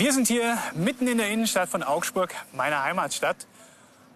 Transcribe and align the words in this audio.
Wir 0.00 0.14
sind 0.14 0.28
hier 0.28 0.56
mitten 0.72 1.06
in 1.08 1.18
der 1.18 1.28
Innenstadt 1.28 1.68
von 1.68 1.82
Augsburg, 1.82 2.34
meiner 2.54 2.82
Heimatstadt. 2.82 3.46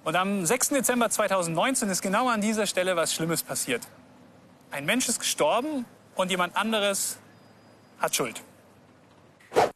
Und 0.02 0.16
am 0.16 0.46
6. 0.46 0.70
Dezember 0.70 1.10
2019 1.10 1.90
ist 1.90 2.00
genau 2.00 2.26
an 2.30 2.40
dieser 2.40 2.66
Stelle 2.66 2.96
was 2.96 3.12
Schlimmes 3.12 3.42
passiert. 3.42 3.86
Ein 4.70 4.86
Mensch 4.86 5.10
ist 5.10 5.18
gestorben 5.18 5.84
und 6.14 6.30
jemand 6.30 6.56
anderes 6.56 7.18
hat 7.98 8.16
Schuld. 8.16 8.40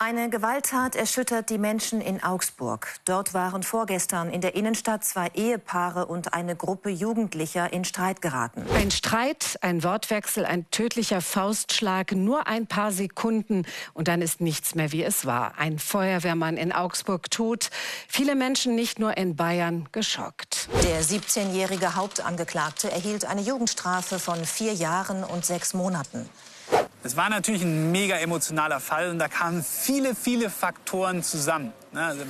Eine 0.00 0.30
Gewalttat 0.30 0.94
erschüttert 0.94 1.50
die 1.50 1.58
Menschen 1.58 2.00
in 2.00 2.22
Augsburg. 2.22 2.88
Dort 3.04 3.34
waren 3.34 3.64
vorgestern 3.64 4.30
in 4.30 4.40
der 4.40 4.54
Innenstadt 4.54 5.04
zwei 5.04 5.26
Ehepaare 5.34 6.06
und 6.06 6.34
eine 6.34 6.54
Gruppe 6.54 6.88
Jugendlicher 6.88 7.72
in 7.72 7.84
Streit 7.84 8.22
geraten. 8.22 8.64
Ein 8.74 8.92
Streit, 8.92 9.58
ein 9.60 9.82
Wortwechsel, 9.82 10.46
ein 10.46 10.70
tödlicher 10.70 11.20
Faustschlag, 11.20 12.12
nur 12.12 12.46
ein 12.46 12.68
paar 12.68 12.92
Sekunden 12.92 13.66
und 13.92 14.06
dann 14.06 14.22
ist 14.22 14.40
nichts 14.40 14.76
mehr 14.76 14.92
wie 14.92 15.02
es 15.02 15.26
war. 15.26 15.58
Ein 15.58 15.80
Feuerwehrmann 15.80 16.56
in 16.56 16.72
Augsburg 16.72 17.30
tot. 17.30 17.68
Viele 18.06 18.36
Menschen, 18.36 18.76
nicht 18.76 19.00
nur 19.00 19.16
in 19.16 19.34
Bayern, 19.34 19.88
geschockt. 19.90 20.68
Der 20.84 21.02
17-jährige 21.02 21.96
Hauptangeklagte 21.96 22.90
erhielt 22.90 23.24
eine 23.24 23.40
Jugendstrafe 23.40 24.18
von 24.20 24.44
vier 24.44 24.74
Jahren 24.74 25.24
und 25.24 25.44
sechs 25.44 25.74
Monaten. 25.74 26.28
Es 27.08 27.16
war 27.16 27.30
natürlich 27.30 27.62
ein 27.62 27.90
mega 27.90 28.16
emotionaler 28.16 28.80
Fall 28.80 29.08
und 29.08 29.18
da 29.18 29.28
kamen 29.28 29.64
viele, 29.64 30.14
viele 30.14 30.50
Faktoren 30.50 31.22
zusammen. 31.22 31.72
Ne? 31.90 32.04
Also 32.04 32.22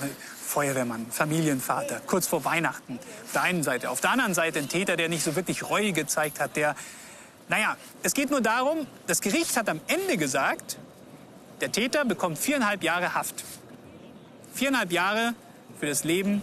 Feuerwehrmann, 0.46 1.08
Familienvater, 1.10 2.00
kurz 2.06 2.28
vor 2.28 2.44
Weihnachten. 2.44 3.00
Auf 3.24 3.32
der 3.32 3.42
einen 3.42 3.64
Seite. 3.64 3.90
Auf 3.90 4.00
der 4.00 4.12
anderen 4.12 4.34
Seite 4.34 4.60
ein 4.60 4.68
Täter, 4.68 4.96
der 4.96 5.08
nicht 5.08 5.24
so 5.24 5.34
wirklich 5.34 5.68
Reue 5.68 5.92
gezeigt 5.92 6.38
hat, 6.38 6.54
der, 6.54 6.76
naja, 7.48 7.76
es 8.04 8.14
geht 8.14 8.30
nur 8.30 8.40
darum, 8.40 8.86
das 9.08 9.20
Gericht 9.20 9.56
hat 9.56 9.68
am 9.68 9.80
Ende 9.88 10.16
gesagt, 10.16 10.78
der 11.60 11.72
Täter 11.72 12.04
bekommt 12.04 12.38
viereinhalb 12.38 12.84
Jahre 12.84 13.14
Haft. 13.14 13.42
Viereinhalb 14.54 14.92
Jahre 14.92 15.34
für 15.80 15.86
das 15.86 16.04
Leben 16.04 16.40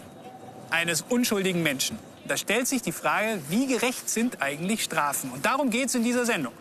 eines 0.72 1.04
unschuldigen 1.08 1.64
Menschen. 1.64 1.98
Da 2.28 2.36
stellt 2.36 2.68
sich 2.68 2.82
die 2.82 2.92
Frage, 2.92 3.40
wie 3.48 3.68
gerecht 3.68 4.10
sind 4.10 4.42
eigentlich 4.42 4.84
Strafen? 4.84 5.32
Und 5.32 5.46
darum 5.46 5.70
geht 5.70 5.88
es 5.88 5.96
in 5.96 6.04
dieser 6.04 6.26
Sendung. 6.26 6.52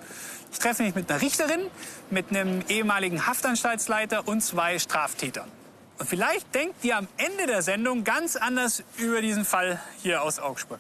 Ich 0.55 0.61
treffe 0.61 0.85
mich 0.85 0.95
mit 0.95 1.11
einer 1.11 1.21
Richterin, 1.21 1.69
mit 2.11 2.31
einem 2.31 2.63
ehemaligen 2.69 3.27
Haftanstaltsleiter 3.27 4.29
und 4.29 4.41
zwei 4.41 4.79
Straftätern. 4.79 5.51
Und 5.99 6.09
vielleicht 6.09 6.55
denkt 6.55 6.85
ihr 6.85 6.97
am 6.97 7.09
Ende 7.17 7.47
der 7.49 7.61
Sendung 7.61 8.05
ganz 8.05 8.37
anders 8.37 8.85
über 8.97 9.21
diesen 9.21 9.45
Fall 9.45 9.81
hier 10.01 10.23
aus 10.23 10.39
Augsburg. 10.39 10.79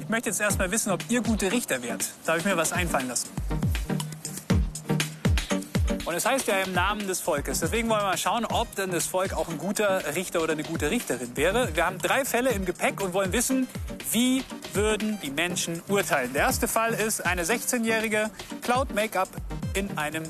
Ich 0.00 0.08
möchte 0.08 0.30
jetzt 0.30 0.40
erst 0.40 0.60
mal 0.60 0.70
wissen, 0.70 0.92
ob 0.92 1.02
ihr 1.10 1.20
gute 1.20 1.50
Richter 1.50 1.82
wärt. 1.82 2.08
Da 2.24 2.32
habe 2.32 2.38
ich 2.38 2.44
mir 2.44 2.56
was 2.56 2.72
einfallen 2.72 3.08
lassen. 3.08 3.28
Und 6.06 6.14
es 6.14 6.24
heißt 6.24 6.46
ja 6.46 6.58
im 6.60 6.72
Namen 6.72 7.08
des 7.08 7.20
Volkes. 7.20 7.58
Deswegen 7.58 7.88
wollen 7.88 8.00
wir 8.00 8.06
mal 8.06 8.16
schauen, 8.16 8.44
ob 8.44 8.72
denn 8.76 8.92
das 8.92 9.06
Volk 9.08 9.32
auch 9.32 9.48
ein 9.48 9.58
guter 9.58 10.14
Richter 10.14 10.40
oder 10.40 10.52
eine 10.52 10.62
gute 10.62 10.88
Richterin 10.88 11.36
wäre. 11.36 11.74
Wir 11.74 11.84
haben 11.84 11.98
drei 11.98 12.24
Fälle 12.24 12.50
im 12.50 12.64
Gepäck 12.64 13.00
und 13.00 13.12
wollen 13.12 13.32
wissen, 13.32 13.66
wie 14.12 14.44
würden 14.72 15.18
die 15.20 15.32
Menschen 15.32 15.82
urteilen. 15.88 16.32
Der 16.32 16.42
erste 16.42 16.68
Fall 16.68 16.94
ist 16.94 17.26
eine 17.26 17.42
16-jährige 17.42 18.30
Cloud 18.62 18.94
Make-up 18.94 19.28
in 19.74 19.98
einem 19.98 20.22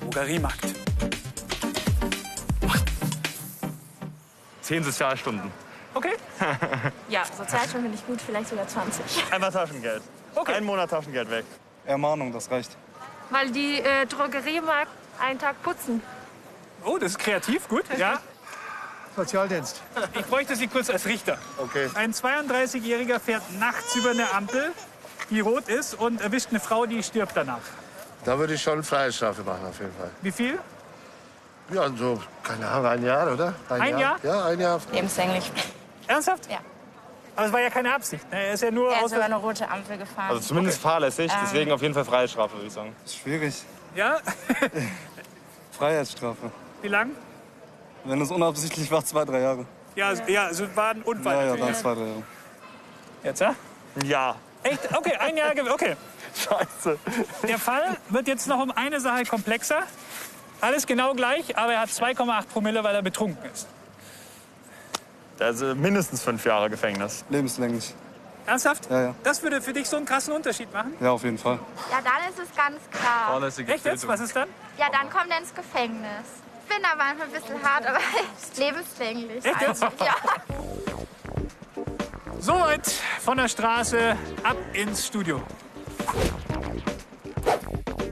Drogeriemarkt. 0.00 0.64
Zehn 4.60 4.84
Sozialstunden. 4.84 5.50
Okay, 5.94 6.12
Ja, 7.08 7.24
Sozialstunden 7.24 7.90
finde 7.90 7.98
ich 7.98 8.06
gut, 8.06 8.20
vielleicht 8.20 8.50
sogar 8.50 8.68
20. 8.68 9.02
Einfach 9.32 9.50
Taschengeld. 9.52 10.02
Okay. 10.36 10.52
Ein 10.52 10.64
Monat 10.64 10.90
Taschengeld 10.90 11.28
weg. 11.28 11.44
Ermahnung, 11.86 12.32
das 12.32 12.48
reicht. 12.48 12.76
Weil 13.30 13.50
die 13.50 13.80
äh, 13.80 14.06
Drogeriemarkt 14.06 14.92
einen 15.20 15.38
Tag 15.38 15.62
putzen. 15.62 16.02
oh, 16.84 16.98
das 16.98 17.12
ist 17.12 17.18
kreativ, 17.18 17.68
gut. 17.68 17.84
Ja, 17.98 18.18
Sozialdienst. 19.16 19.82
ich 20.14 20.24
bräuchte 20.26 20.54
Sie 20.54 20.68
kurz 20.68 20.90
als 20.90 21.04
Richter. 21.06 21.38
Okay. 21.58 21.90
Ein 21.94 22.12
32-Jähriger 22.12 23.18
fährt 23.18 23.42
nachts 23.58 23.96
über 23.96 24.10
eine 24.10 24.32
Ampel, 24.32 24.72
die 25.30 25.40
rot 25.40 25.68
ist, 25.68 25.94
und 25.94 26.20
erwischt 26.20 26.48
eine 26.50 26.60
Frau, 26.60 26.86
die 26.86 27.02
stirbt 27.02 27.32
danach. 27.36 27.58
Da 28.24 28.38
würde 28.38 28.54
ich 28.54 28.62
schon 28.62 28.82
Freiheitsstrafe 28.84 29.42
machen, 29.42 29.66
auf 29.68 29.78
jeden 29.80 29.92
Fall. 29.94 30.10
Wie 30.22 30.30
viel? 30.30 30.58
Ja, 31.72 31.88
so, 31.96 32.20
keine 32.44 32.68
Ahnung, 32.68 32.86
ein 32.86 33.02
Jahr, 33.04 33.32
oder? 33.32 33.54
Ein 33.68 33.98
Jahr? 33.98 34.16
Ja, 34.22 34.44
ein 34.46 34.60
Jahr. 34.60 34.80
Lebenslänglich. 34.92 35.50
Ernsthaft? 36.06 36.48
Ja. 36.50 36.58
Aber 37.34 37.46
es 37.46 37.52
war 37.52 37.60
ja 37.60 37.70
keine 37.70 37.94
Absicht. 37.94 38.30
ne? 38.32 38.40
Er 38.40 38.52
ist 38.54 38.62
ja 38.62 38.70
nur 38.70 38.90
Er 38.92 38.98
aus. 39.00 39.06
ist 39.06 39.16
über 39.16 39.24
eine 39.24 39.36
rote 39.36 39.68
Ampel 39.68 39.98
gefahren. 39.98 40.30
Also 40.30 40.40
zumindest 40.42 40.80
fahrlässig, 40.80 41.30
deswegen 41.42 41.72
auf 41.72 41.82
jeden 41.82 41.94
Fall 41.94 42.04
Freiheitsstrafe, 42.04 42.54
würde 42.54 42.66
ich 42.68 42.72
sagen. 42.72 42.94
Ist 43.04 43.16
schwierig. 43.18 43.54
Ja? 43.94 44.18
Freiheitsstrafe. 45.78 46.50
Wie 46.82 46.88
lang? 46.88 47.10
Wenn 48.04 48.20
es 48.20 48.30
unabsichtlich 48.30 48.90
war, 48.90 49.04
zwei, 49.04 49.24
drei 49.24 49.40
Jahre. 49.40 49.64
Ja, 49.94 50.12
ja. 50.12 50.28
ja 50.28 50.46
also 50.46 50.64
war 50.74 50.90
ein 50.90 51.02
Unfall. 51.02 51.36
Ja, 51.36 51.54
ja, 51.54 51.56
dann 51.56 51.74
zwei, 51.74 51.94
drei 51.94 52.06
Jahre. 52.06 52.22
Jetzt, 53.22 53.40
ja? 53.40 53.54
Ja. 54.04 54.36
Echt? 54.62 54.94
Okay, 54.94 55.16
ein 55.16 55.36
Jahr. 55.36 55.52
Okay. 55.72 55.96
Scheiße. 56.34 56.98
Der 57.46 57.58
Fall 57.58 57.96
wird 58.08 58.28
jetzt 58.28 58.46
noch 58.46 58.60
um 58.60 58.70
eine 58.70 59.00
Sache 59.00 59.24
komplexer. 59.24 59.82
Alles 60.60 60.86
genau 60.86 61.14
gleich, 61.14 61.56
aber 61.56 61.74
er 61.74 61.80
hat 61.80 61.88
2,8 61.88 62.46
Promille, 62.46 62.82
weil 62.82 62.94
er 62.94 63.02
betrunken 63.02 63.50
ist. 63.52 63.66
Also 65.38 65.74
mindestens 65.74 66.22
fünf 66.22 66.44
Jahre 66.44 66.68
Gefängnis. 66.68 67.24
Lebenslänglich. 67.30 67.94
Ernsthaft? 68.48 68.90
Ja, 68.90 69.02
ja. 69.02 69.14
Das 69.22 69.42
würde 69.42 69.60
für 69.60 69.74
dich 69.74 69.86
so 69.86 69.98
einen 69.98 70.06
krassen 70.06 70.32
Unterschied 70.32 70.72
machen? 70.72 70.94
Ja, 71.00 71.10
auf 71.10 71.22
jeden 71.22 71.36
Fall. 71.36 71.58
Ja, 71.90 71.98
dann 72.00 72.30
ist 72.30 72.38
es 72.38 72.56
ganz 72.56 72.78
klar. 72.90 73.26
Fahrlässige 73.28 73.72
Echt 73.74 73.84
jetzt? 73.84 74.08
Was 74.08 74.20
ist 74.20 74.34
dann? 74.34 74.48
Ja, 74.78 74.86
dann 74.90 75.10
kommt 75.10 75.30
er 75.30 75.38
ins 75.38 75.54
Gefängnis. 75.54 76.08
Ich 76.62 76.74
bin 76.74 76.82
da 76.82 76.96
manchmal 76.96 77.26
ein 77.26 77.32
bisschen 77.32 77.62
hart, 77.62 77.86
aber 77.86 77.98
lebenslänglich. 78.56 79.44
Echt 79.44 79.60
jetzt? 79.60 79.82
Ja. 79.82 80.14
Soweit 82.40 82.86
von 83.20 83.36
der 83.36 83.48
Straße 83.48 84.16
ab 84.42 84.56
ins 84.72 85.06
Studio. 85.06 85.42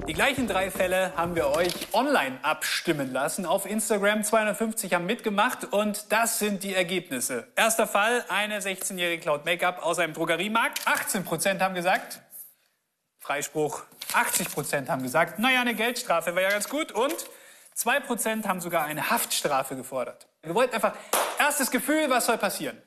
Die 0.07 0.15
gleichen 0.15 0.47
drei 0.47 0.71
Fälle 0.71 1.13
haben 1.17 1.35
wir 1.35 1.49
euch 1.49 1.93
online 1.93 2.39
abstimmen 2.43 3.13
lassen. 3.13 3.45
Auf 3.45 3.67
Instagram 3.67 4.23
250 4.23 4.95
haben 4.95 5.05
mitgemacht 5.05 5.65
und 5.65 6.13
das 6.13 6.39
sind 6.39 6.63
die 6.63 6.75
Ergebnisse. 6.75 7.49
Erster 7.57 7.89
Fall, 7.89 8.25
eine 8.29 8.61
16-jährige 8.61 9.21
Cloud 9.21 9.45
Make-up 9.45 9.85
aus 9.85 9.99
einem 9.99 10.13
Drogeriemarkt. 10.13 10.87
18 10.87 11.25
Prozent 11.25 11.61
haben 11.61 11.75
gesagt, 11.75 12.21
Freispruch. 13.19 13.83
80 14.13 14.53
Prozent 14.53 14.89
haben 14.89 15.03
gesagt, 15.03 15.41
naja, 15.41 15.61
eine 15.61 15.75
Geldstrafe 15.75 16.37
wäre 16.37 16.45
ja 16.45 16.51
ganz 16.51 16.69
gut. 16.69 16.93
Und 16.93 17.27
2 17.75 17.99
Prozent 17.99 18.47
haben 18.47 18.61
sogar 18.61 18.85
eine 18.85 19.11
Haftstrafe 19.11 19.75
gefordert. 19.75 20.29
Wir 20.43 20.55
wollten 20.55 20.77
einfach 20.77 20.95
erstes 21.37 21.69
Gefühl, 21.69 22.09
was 22.09 22.27
soll 22.27 22.39
passieren. 22.39 22.81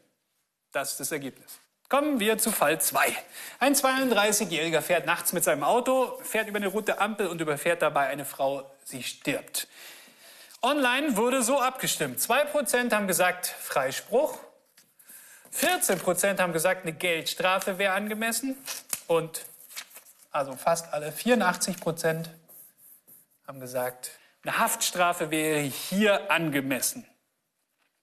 Das 0.71 0.91
ist 0.91 1.01
das 1.01 1.11
Ergebnis. 1.11 1.59
Kommen 1.89 2.19
wir 2.19 2.37
zu 2.37 2.51
Fall 2.51 2.79
2. 2.79 3.15
Ein 3.57 3.73
32-Jähriger 3.73 4.81
fährt 4.81 5.07
nachts 5.07 5.33
mit 5.33 5.43
seinem 5.43 5.63
Auto, 5.63 6.19
fährt 6.21 6.47
über 6.47 6.57
eine 6.57 6.67
rote 6.67 7.01
Ampel 7.01 7.25
und 7.25 7.41
überfährt 7.41 7.81
dabei 7.81 8.07
eine 8.07 8.25
Frau. 8.25 8.71
Sie 8.83 9.01
stirbt. 9.01 9.67
Online 10.61 11.17
wurde 11.17 11.41
so 11.41 11.59
abgestimmt. 11.59 12.19
2% 12.19 12.93
haben 12.93 13.07
gesagt 13.07 13.47
Freispruch, 13.47 14.37
14% 15.51 16.39
haben 16.39 16.53
gesagt, 16.53 16.83
eine 16.83 16.93
Geldstrafe 16.93 17.79
wäre 17.79 17.93
angemessen 17.93 18.55
und 19.07 19.45
also 20.31 20.55
fast 20.55 20.93
alle 20.93 21.09
84% 21.09 22.25
haben 23.47 23.59
gesagt, 23.59 24.11
eine 24.43 24.59
Haftstrafe 24.59 25.31
wäre 25.31 25.59
hier 25.61 26.29
angemessen. 26.29 27.07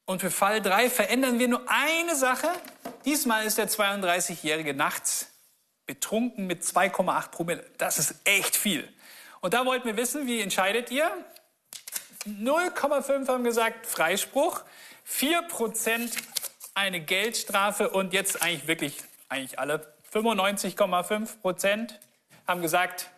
Und 0.07 0.21
für 0.21 0.31
Fall 0.31 0.63
3 0.63 0.89
verändern 0.89 1.39
wir 1.41 1.49
nur 1.49 1.63
eine 1.67 2.15
Sache. 2.15 2.49
Diesmal 3.05 3.45
ist 3.45 3.59
der 3.59 3.69
32-Jährige 3.69 4.73
nachts 4.73 5.33
betrunken 5.85 6.47
mit 6.47 6.63
2,8 6.63 7.31
Promille. 7.31 7.67
Das 7.77 7.99
ist 7.99 8.15
echt 8.25 8.57
viel. 8.57 8.89
Und 9.41 9.53
da 9.53 9.67
wollten 9.67 9.87
wir 9.87 9.97
wissen, 9.97 10.27
wie 10.27 10.41
entscheidet 10.41 10.91
ihr? 10.91 11.11
0,5 12.25 13.29
haben 13.29 13.45
gesagt 13.45 13.87
Freispruch, 13.87 14.63
4% 15.09 16.11
eine 16.75 17.01
Geldstrafe 17.01 17.91
und 17.91 18.13
jetzt 18.13 18.43
eigentlich 18.43 18.67
wirklich, 18.67 19.03
eigentlich 19.29 19.59
alle 19.59 19.93
95,5% 20.13 21.95
haben 22.47 22.63
gesagt 22.63 23.11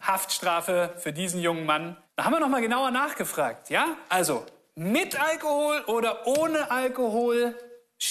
Haftstrafe 0.00 0.94
für 0.98 1.12
diesen 1.12 1.40
jungen 1.40 1.66
Mann. 1.66 1.96
Da 2.16 2.24
haben 2.24 2.32
wir 2.32 2.40
noch 2.40 2.48
mal 2.48 2.60
genauer 2.60 2.90
nachgefragt, 2.90 3.70
ja? 3.70 3.96
Also 4.08 4.44
mit 4.74 5.20
Alkohol 5.20 5.80
oder 5.86 6.26
ohne 6.26 6.70
Alkohol 6.70 7.54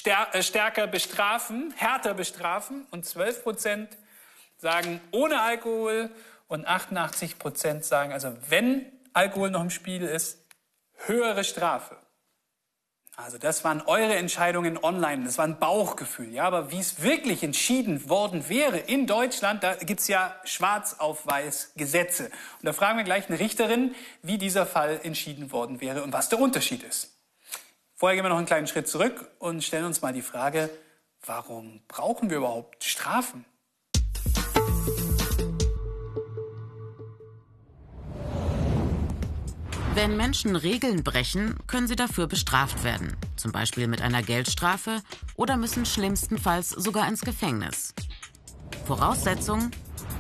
äh, 0.05 0.43
stärker 0.43 0.87
bestrafen, 0.87 1.73
härter 1.75 2.13
bestrafen 2.13 2.85
und 2.91 3.05
12 3.05 3.43
Prozent 3.43 3.97
sagen 4.57 5.01
ohne 5.11 5.41
Alkohol 5.41 6.09
und 6.47 6.67
88 6.67 7.39
Prozent 7.39 7.83
sagen, 7.85 8.13
also 8.13 8.35
wenn 8.49 8.85
Alkohol 9.13 9.49
noch 9.49 9.61
im 9.61 9.69
Spiel 9.69 10.03
ist, 10.03 10.45
höhere 11.05 11.43
Strafe. 11.43 11.97
Also 13.23 13.37
das 13.37 13.63
waren 13.63 13.81
eure 13.81 14.15
Entscheidungen 14.15 14.83
online, 14.83 15.25
das 15.25 15.37
war 15.37 15.45
ein 15.45 15.59
Bauchgefühl. 15.59 16.33
Ja, 16.33 16.45
aber 16.45 16.71
wie 16.71 16.79
es 16.79 17.03
wirklich 17.03 17.43
entschieden 17.43 18.09
worden 18.09 18.49
wäre 18.49 18.77
in 18.77 19.05
Deutschland, 19.05 19.63
da 19.63 19.75
gibt's 19.75 20.07
ja 20.07 20.35
schwarz 20.43 20.95
auf 20.97 21.27
weiß 21.27 21.73
Gesetze. 21.75 22.25
Und 22.25 22.63
da 22.63 22.73
fragen 22.73 22.97
wir 22.97 23.03
gleich 23.03 23.29
eine 23.29 23.39
Richterin, 23.39 23.93
wie 24.23 24.39
dieser 24.39 24.65
Fall 24.65 24.99
entschieden 25.03 25.51
worden 25.51 25.81
wäre 25.81 26.01
und 26.03 26.13
was 26.13 26.29
der 26.29 26.39
Unterschied 26.39 26.83
ist. 26.83 27.11
Vorher 27.95 28.15
gehen 28.15 28.25
wir 28.25 28.29
noch 28.29 28.37
einen 28.37 28.47
kleinen 28.47 28.65
Schritt 28.65 28.87
zurück 28.87 29.29
und 29.37 29.63
stellen 29.63 29.85
uns 29.85 30.01
mal 30.01 30.13
die 30.13 30.23
Frage, 30.23 30.71
warum 31.23 31.81
brauchen 31.87 32.31
wir 32.31 32.37
überhaupt 32.37 32.83
Strafen? 32.83 33.45
Wenn 39.93 40.15
Menschen 40.15 40.55
Regeln 40.55 41.03
brechen, 41.03 41.55
können 41.67 41.87
sie 41.87 41.97
dafür 41.97 42.27
bestraft 42.27 42.85
werden. 42.85 43.17
Zum 43.35 43.51
Beispiel 43.51 43.87
mit 43.87 44.01
einer 44.01 44.23
Geldstrafe 44.23 45.01
oder 45.35 45.57
müssen 45.57 45.85
schlimmstenfalls 45.85 46.69
sogar 46.69 47.09
ins 47.09 47.21
Gefängnis. 47.21 47.93
Voraussetzung, 48.85 49.69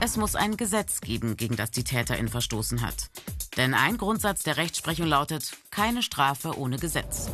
es 0.01 0.17
muss 0.17 0.35
ein 0.35 0.57
Gesetz 0.57 0.99
geben, 0.99 1.37
gegen 1.37 1.55
das 1.55 1.71
die 1.71 1.85
Täterin 1.85 2.27
verstoßen 2.27 2.81
hat. 2.81 3.09
Denn 3.55 3.73
ein 3.73 3.97
Grundsatz 3.97 4.43
der 4.43 4.57
Rechtsprechung 4.57 5.07
lautet, 5.07 5.51
keine 5.71 6.03
Strafe 6.03 6.57
ohne 6.57 6.77
Gesetz. 6.77 7.29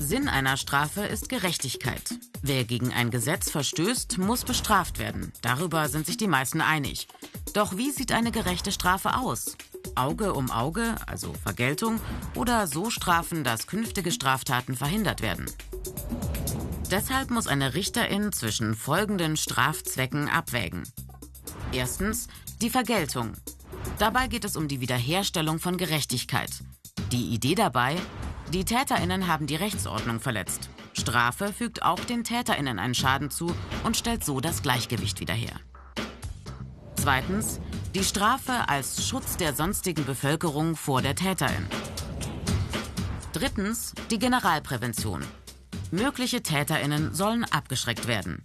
Sinn 0.00 0.28
einer 0.28 0.56
Strafe 0.56 1.02
ist 1.02 1.28
Gerechtigkeit. 1.28 2.18
Wer 2.42 2.64
gegen 2.64 2.92
ein 2.92 3.10
Gesetz 3.10 3.50
verstößt, 3.50 4.18
muss 4.18 4.44
bestraft 4.44 4.98
werden. 4.98 5.32
Darüber 5.42 5.88
sind 5.88 6.06
sich 6.06 6.16
die 6.16 6.28
meisten 6.28 6.60
einig. 6.60 7.06
Doch 7.54 7.76
wie 7.76 7.90
sieht 7.92 8.12
eine 8.12 8.32
gerechte 8.32 8.72
Strafe 8.72 9.16
aus? 9.16 9.56
Auge 9.98 10.32
um 10.32 10.50
Auge, 10.50 10.94
also 11.06 11.32
Vergeltung, 11.34 12.00
oder 12.34 12.66
so 12.66 12.90
Strafen, 12.90 13.44
dass 13.44 13.66
künftige 13.66 14.12
Straftaten 14.12 14.76
verhindert 14.76 15.22
werden. 15.22 15.46
Deshalb 16.90 17.30
muss 17.30 17.46
eine 17.46 17.74
Richterin 17.74 18.32
zwischen 18.32 18.74
folgenden 18.74 19.36
Strafzwecken 19.36 20.28
abwägen. 20.28 20.84
Erstens 21.72 22.28
die 22.62 22.70
Vergeltung. 22.70 23.32
Dabei 23.98 24.26
geht 24.28 24.44
es 24.44 24.56
um 24.56 24.68
die 24.68 24.80
Wiederherstellung 24.80 25.58
von 25.58 25.76
Gerechtigkeit. 25.76 26.50
Die 27.12 27.34
Idee 27.34 27.54
dabei, 27.54 27.96
die 28.52 28.64
Täterinnen 28.64 29.26
haben 29.26 29.46
die 29.46 29.56
Rechtsordnung 29.56 30.20
verletzt. 30.20 30.70
Strafe 30.94 31.52
fügt 31.52 31.82
auch 31.82 32.00
den 32.00 32.24
Täterinnen 32.24 32.78
einen 32.78 32.94
Schaden 32.94 33.30
zu 33.30 33.54
und 33.84 33.96
stellt 33.96 34.24
so 34.24 34.40
das 34.40 34.62
Gleichgewicht 34.62 35.20
wieder 35.20 35.34
her. 35.34 35.60
Zweitens 36.96 37.60
die 37.94 38.04
Strafe 38.04 38.68
als 38.68 39.06
Schutz 39.06 39.36
der 39.36 39.54
sonstigen 39.54 40.04
Bevölkerung 40.04 40.76
vor 40.76 41.00
der 41.00 41.14
Täterin. 41.14 41.66
Drittens 43.32 43.94
die 44.10 44.18
Generalprävention. 44.18 45.24
Mögliche 45.90 46.42
Täterinnen 46.42 47.14
sollen 47.14 47.44
abgeschreckt 47.44 48.06
werden. 48.06 48.42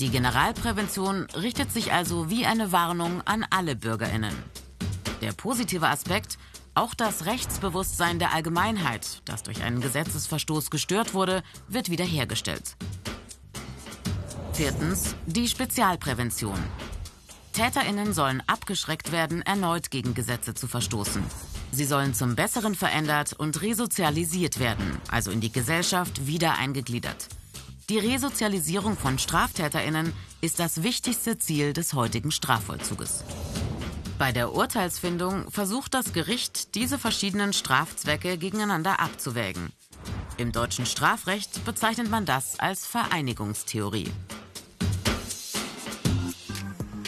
Die 0.00 0.10
Generalprävention 0.10 1.26
richtet 1.36 1.72
sich 1.72 1.92
also 1.92 2.30
wie 2.30 2.46
eine 2.46 2.72
Warnung 2.72 3.22
an 3.26 3.44
alle 3.50 3.76
Bürgerinnen. 3.76 4.34
Der 5.20 5.32
positive 5.32 5.88
Aspekt, 5.88 6.38
auch 6.74 6.94
das 6.94 7.26
Rechtsbewusstsein 7.26 8.18
der 8.18 8.32
Allgemeinheit, 8.32 9.22
das 9.24 9.42
durch 9.42 9.62
einen 9.62 9.80
Gesetzesverstoß 9.80 10.70
gestört 10.70 11.14
wurde, 11.14 11.42
wird 11.68 11.90
wiederhergestellt. 11.90 12.76
Viertens 14.52 15.14
die 15.26 15.48
Spezialprävention. 15.48 16.58
Täterinnen 17.56 18.12
sollen 18.12 18.42
abgeschreckt 18.46 19.12
werden, 19.12 19.40
erneut 19.40 19.90
gegen 19.90 20.12
Gesetze 20.12 20.52
zu 20.52 20.66
verstoßen. 20.66 21.24
Sie 21.72 21.86
sollen 21.86 22.12
zum 22.12 22.36
Besseren 22.36 22.74
verändert 22.74 23.32
und 23.32 23.62
resozialisiert 23.62 24.58
werden, 24.58 25.00
also 25.08 25.30
in 25.30 25.40
die 25.40 25.50
Gesellschaft 25.50 26.26
wieder 26.26 26.58
eingegliedert. 26.58 27.28
Die 27.88 27.98
Resozialisierung 27.98 28.98
von 28.98 29.18
Straftäterinnen 29.18 30.12
ist 30.42 30.60
das 30.60 30.82
wichtigste 30.82 31.38
Ziel 31.38 31.72
des 31.72 31.94
heutigen 31.94 32.30
Strafvollzuges. 32.30 33.24
Bei 34.18 34.32
der 34.32 34.52
Urteilsfindung 34.52 35.50
versucht 35.50 35.94
das 35.94 36.12
Gericht, 36.12 36.74
diese 36.74 36.98
verschiedenen 36.98 37.54
Strafzwecke 37.54 38.36
gegeneinander 38.36 39.00
abzuwägen. 39.00 39.72
Im 40.36 40.52
deutschen 40.52 40.84
Strafrecht 40.84 41.64
bezeichnet 41.64 42.10
man 42.10 42.26
das 42.26 42.60
als 42.60 42.84
Vereinigungstheorie. 42.84 44.12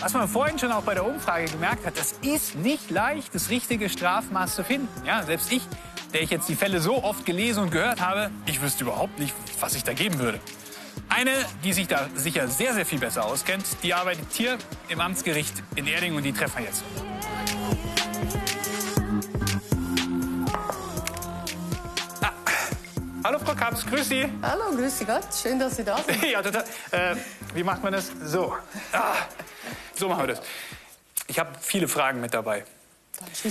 Was 0.00 0.12
man 0.12 0.28
vorhin 0.28 0.56
schon 0.58 0.70
auch 0.70 0.84
bei 0.84 0.94
der 0.94 1.04
Umfrage 1.04 1.46
gemerkt 1.46 1.84
hat, 1.84 1.94
es 1.98 2.12
ist 2.22 2.54
nicht 2.54 2.88
leicht, 2.90 3.34
das 3.34 3.50
richtige 3.50 3.88
Strafmaß 3.88 4.54
zu 4.54 4.62
finden. 4.62 4.88
Ja, 5.04 5.24
selbst 5.24 5.50
ich, 5.50 5.62
der 6.12 6.22
ich 6.22 6.30
jetzt 6.30 6.48
die 6.48 6.54
Fälle 6.54 6.80
so 6.80 7.02
oft 7.02 7.26
gelesen 7.26 7.64
und 7.64 7.70
gehört 7.72 8.00
habe, 8.00 8.30
ich 8.46 8.62
wüsste 8.62 8.84
überhaupt 8.84 9.18
nicht, 9.18 9.34
was 9.58 9.74
ich 9.74 9.82
da 9.82 9.94
geben 9.94 10.20
würde. 10.20 10.38
Eine, 11.08 11.32
die 11.64 11.72
sich 11.72 11.88
da 11.88 12.06
sicher 12.14 12.46
sehr, 12.46 12.74
sehr 12.74 12.86
viel 12.86 13.00
besser 13.00 13.24
auskennt, 13.24 13.64
die 13.82 13.92
arbeitet 13.92 14.26
hier 14.32 14.56
im 14.88 15.00
Amtsgericht 15.00 15.64
in 15.74 15.88
Erding 15.88 16.14
und 16.14 16.22
die 16.22 16.32
treffen 16.32 16.58
wir 16.58 16.66
jetzt. 16.66 16.84
Ah. 22.22 22.30
Hallo 23.24 23.40
Frau 23.40 23.54
Kaps, 23.54 23.84
grüß 23.84 24.08
Sie. 24.08 24.28
Hallo, 24.42 24.76
grüß 24.76 24.98
Sie 24.98 25.04
Gott. 25.04 25.26
Schön, 25.42 25.58
dass 25.58 25.74
Sie 25.74 25.82
da 25.84 25.96
sind. 25.96 26.22
ja, 26.30 26.40
total. 26.40 26.64
Äh, 26.92 27.16
wie 27.52 27.64
macht 27.64 27.82
man 27.82 27.92
das? 27.92 28.12
So. 28.22 28.54
Ah. 28.92 29.14
So 29.98 30.08
machen 30.08 30.22
wir 30.22 30.34
das. 30.34 30.42
Ich 31.26 31.38
habe 31.38 31.50
viele 31.60 31.88
Fragen 31.88 32.20
mit 32.20 32.32
dabei. 32.32 32.64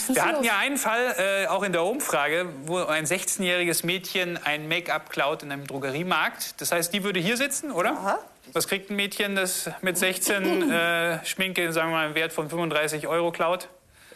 Wir 0.07 0.25
hatten 0.25 0.43
ja 0.45 0.57
einen 0.57 0.77
Fall, 0.77 1.15
äh, 1.17 1.47
auch 1.47 1.61
in 1.63 1.73
der 1.73 1.83
Umfrage, 1.83 2.47
wo 2.65 2.77
ein 2.77 3.05
16-jähriges 3.05 3.85
Mädchen 3.85 4.39
ein 4.41 4.69
Make-up 4.69 5.09
klaut 5.09 5.43
in 5.43 5.51
einem 5.51 5.67
Drogeriemarkt. 5.67 6.61
Das 6.61 6.71
heißt, 6.71 6.93
die 6.93 7.03
würde 7.03 7.19
hier 7.19 7.35
sitzen, 7.35 7.71
oder? 7.71 7.91
Aha. 7.91 8.19
Was 8.53 8.69
kriegt 8.69 8.89
ein 8.89 8.95
Mädchen, 8.95 9.35
das 9.35 9.69
mit 9.81 9.97
16 9.97 10.71
äh, 10.71 11.25
Schminke, 11.25 11.73
sagen 11.73 11.89
wir 11.89 11.97
mal, 11.97 12.05
einen 12.05 12.15
Wert 12.15 12.31
von 12.31 12.49
35 12.49 13.07
Euro 13.07 13.31
klaut? 13.33 13.67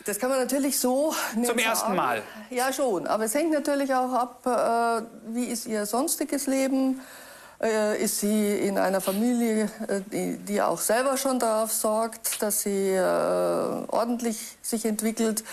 Das 0.06 0.20
kann 0.20 0.30
man 0.30 0.40
natürlich 0.40 0.80
so 0.80 1.14
nicht 1.36 1.48
Zum 1.48 1.60
ersten. 1.60 1.96
Mal? 1.96 2.24
Ja, 2.50 2.72
schon. 2.72 3.06
Aber 3.06 3.26
es 3.26 3.36
hängt 3.36 3.52
natürlich 3.52 3.94
auch 3.94 4.14
ab, 4.14 4.42
äh, 4.46 5.36
wie 5.36 5.46
ist 5.46 5.68
ihr 5.68 5.86
sonstiges 5.86 6.48
Leben 6.48 7.02
äh, 7.62 8.02
ist 8.02 8.20
sie 8.20 8.58
in 8.58 8.78
einer 8.78 9.02
Familie, 9.02 9.70
äh, 9.88 10.02
die, 10.12 10.38
die, 10.38 10.62
auch 10.62 10.80
selber 10.80 11.18
schon 11.18 11.40
darauf 11.40 11.72
sorgt, 11.72 12.42
dass 12.42 12.62
sie 12.62 12.90
äh, 12.90 13.00
ordentlich 13.00 14.58
sich 14.62 14.86
entwickelt 14.86 15.44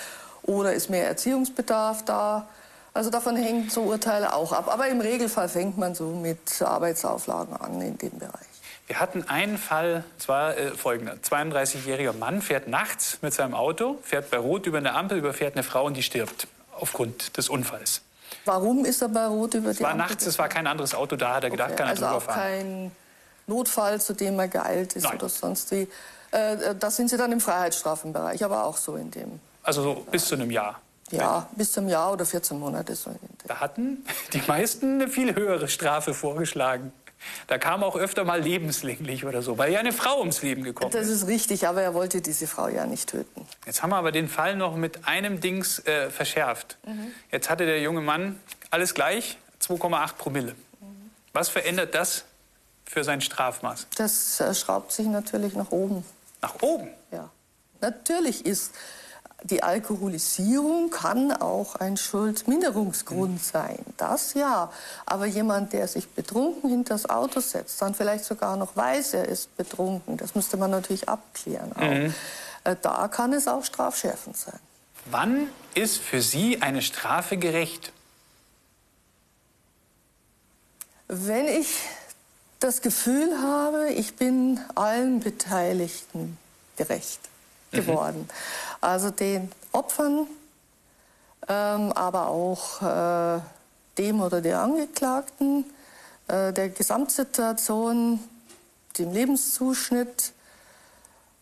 oder 0.43 0.73
ist 0.73 0.91
mehr 0.91 1.07
Erziehungsbedarf 1.07 2.05
da. 2.05 2.49
Also 2.95 3.11
davon 3.11 3.37
hängen 3.37 3.71
so 3.71 3.83
Urteile 3.83 4.35
auch 4.35 4.53
ab. 4.53 4.69
Aber 4.73 4.89
im 4.89 5.01
Regelfall 5.01 5.49
fängt 5.49 5.77
man 5.79 5.95
so 5.95 6.07
mit 6.07 6.63
Arbeitsauflagen 6.63 7.57
an 7.57 7.81
in 7.81 7.99
dem 7.99 8.19
Bereich. 8.19 8.49
Wir 8.87 8.99
hatten 9.01 9.29
einen 9.29 9.59
Fall, 9.59 10.03
zwar 10.17 10.57
äh, 10.57 10.71
folgender. 10.71 11.17
32-jähriger 11.17 12.15
Mann 12.15 12.41
fährt 12.41 12.69
nachts 12.69 13.19
mit 13.21 13.35
seinem 13.35 13.55
Auto, 13.55 13.99
fährt 14.03 14.31
bei 14.31 14.39
Rot 14.39 14.67
über 14.67 14.79
eine 14.79 14.95
Ampel, 14.95 15.19
überfährt 15.19 15.55
eine 15.55 15.63
Frau 15.63 15.85
und 15.85 15.95
die 15.95 16.03
stirbt 16.03 16.49
aufgrund 16.73 17.37
des 17.37 17.51
Unfalls. 17.51 18.01
Warum 18.49 18.87
ist 18.87 19.03
er 19.03 19.11
bei 19.11 19.27
Rot 19.27 19.53
über 19.53 19.71
die 19.71 19.77
Es 19.77 19.83
war 19.83 19.91
Ampel 19.91 20.07
nachts, 20.07 20.27
es 20.27 20.39
war 20.39 20.49
kein 20.49 20.67
anderes 20.67 20.95
Auto 20.95 21.17
da, 21.17 21.35
hat 21.35 21.45
er 21.45 21.51
gedacht, 21.51 21.73
okay, 21.73 21.77
kann 21.77 21.87
er 21.89 21.91
also 21.91 22.05
drüber 22.07 22.17
auch 22.17 22.27
kein 22.27 22.91
Notfall, 23.47 24.01
zu 24.01 24.15
dem 24.15 24.39
er 24.39 24.49
geeilt 24.49 24.97
ist 24.97 25.05
Nein. 25.05 25.17
oder 25.17 25.29
sonst 25.29 25.71
wie. 25.71 25.87
Äh, 26.33 26.55
äh, 26.55 26.75
da 26.75 26.91
sind 26.91 27.11
Sie 27.11 27.19
dann 27.19 27.31
im 27.31 27.41
Freiheitsstrafenbereich, 27.41 28.43
aber 28.43 28.65
auch 28.65 28.79
so 28.79 28.97
in 28.97 29.11
dem. 29.11 29.39
Also 29.63 29.83
so 29.83 29.95
bis 30.11 30.25
zu 30.27 30.35
einem 30.35 30.51
Jahr? 30.51 30.81
Ja, 31.11 31.47
bis 31.57 31.73
zum 31.73 31.89
Jahr 31.89 32.13
oder 32.13 32.25
14 32.25 32.59
Monate. 32.59 32.95
So 32.95 33.11
da 33.47 33.61
hatten 33.61 34.05
die 34.33 34.43
meisten 34.47 34.95
eine 34.95 35.09
viel 35.09 35.35
höhere 35.35 35.69
Strafe 35.69 36.15
vorgeschlagen. 36.15 36.93
Da 37.47 37.59
kam 37.59 37.83
auch 37.83 37.97
öfter 37.97 38.25
mal 38.25 38.41
lebenslänglich 38.41 39.25
oder 39.25 39.43
so, 39.43 39.59
weil 39.59 39.73
ja 39.73 39.81
eine 39.81 39.93
Frau 39.93 40.21
ums 40.21 40.43
Leben 40.43 40.63
gekommen 40.63 40.91
ist. 40.91 40.99
Das 40.99 41.09
ist 41.09 41.27
richtig, 41.27 41.67
aber 41.67 41.83
er 41.83 41.95
wollte 41.95 42.21
diese 42.21 42.47
Frau 42.47 42.69
ja 42.69 42.87
nicht 42.87 43.09
töten. 43.09 43.47
Jetzt 43.67 43.83
haben 43.83 43.91
wir 43.91 43.97
aber 43.97 44.13
den 44.13 44.29
Fall 44.29 44.57
noch 44.57 44.77
mit 44.77 45.07
einem 45.07 45.41
Dings 45.41 45.81
äh, 45.81 46.11
verschärft. 46.11 46.79
Mhm. 46.87 47.13
Jetzt 47.31 47.51
hatte 47.51 47.67
der 47.67 47.81
junge 47.81 48.01
Mann 48.01 48.41
alles 48.71 48.95
gleich, 48.95 49.39
2,8 49.63 50.15
Promille. 50.15 50.53
Mhm. 50.81 51.11
Was 51.33 51.49
verändert 51.49 51.95
das 51.95 52.25
für 52.85 53.05
sein 53.05 53.21
Strafmaß? 53.21 53.89
Das 53.97 54.43
schraubt 54.55 54.93
sich 54.93 55.07
natürlich 55.07 55.55
nach 55.55 55.71
oben. 55.71 56.05
Nach 56.41 56.55
oben? 56.63 56.89
Ja. 57.11 57.31
Natürlich 57.81 58.47
ist 58.47 58.73
die 59.45 59.63
Alkoholisierung 59.63 60.91
kann 60.91 61.33
auch 61.33 61.77
ein 61.77 61.97
Schuldminderungsgrund 61.97 63.43
sein. 63.43 63.79
Das 63.97 64.35
ja. 64.35 64.73
Aber 65.07 65.27
jemand, 65.27 65.73
der 65.73 65.87
sich 65.87 66.09
betrunken 66.09 66.69
hinter 66.71 66.95
das 66.95 67.09
Auto 67.09 67.41
setzt, 67.41 67.81
dann 67.81 67.95
vielleicht 67.95 68.25
sogar 68.25 68.57
noch 68.57 68.77
weiß, 68.77 69.15
er 69.15 69.27
ist 69.27 69.57
betrunken, 69.57 70.17
das 70.17 70.35
müsste 70.35 70.57
man 70.57 70.71
natürlich 70.71 71.09
abklären. 71.09 71.71
Mhm. 71.79 72.15
Äh, 72.65 72.77
da 72.83 73.07
kann 73.09 73.33
es 73.33 73.47
auch 73.47 73.65
strafschärfend 73.65 74.37
sein. 74.37 74.59
Wann 75.07 75.49
ist 75.75 75.99
für 75.99 76.21
Sie 76.21 76.61
eine 76.61 76.83
Strafe 76.83 77.37
gerecht? 77.37 77.93
Wenn 81.07 81.47
ich 81.47 81.69
das 82.61 82.83
Gefühl 82.83 83.39
habe, 83.41 83.91
ich 83.91 84.17
bin 84.17 84.61
allen 84.75 85.21
Beteiligten 85.21 86.37
gerecht 86.77 87.21
geworden. 87.73 88.21
Mhm. 88.21 88.29
Also 88.81 89.11
den 89.11 89.51
Opfern, 89.73 90.27
ähm, 91.49 91.93
aber 91.93 92.29
auch 92.29 92.83
äh, 92.83 93.41
dem 93.99 94.21
oder 94.21 94.41
der 94.41 94.61
Angeklagten, 94.61 95.65
äh, 96.29 96.53
der 96.53 96.69
Gesamtsituation, 96.71 98.21
dem 98.99 99.13
Lebenszuschnitt. 99.13 100.33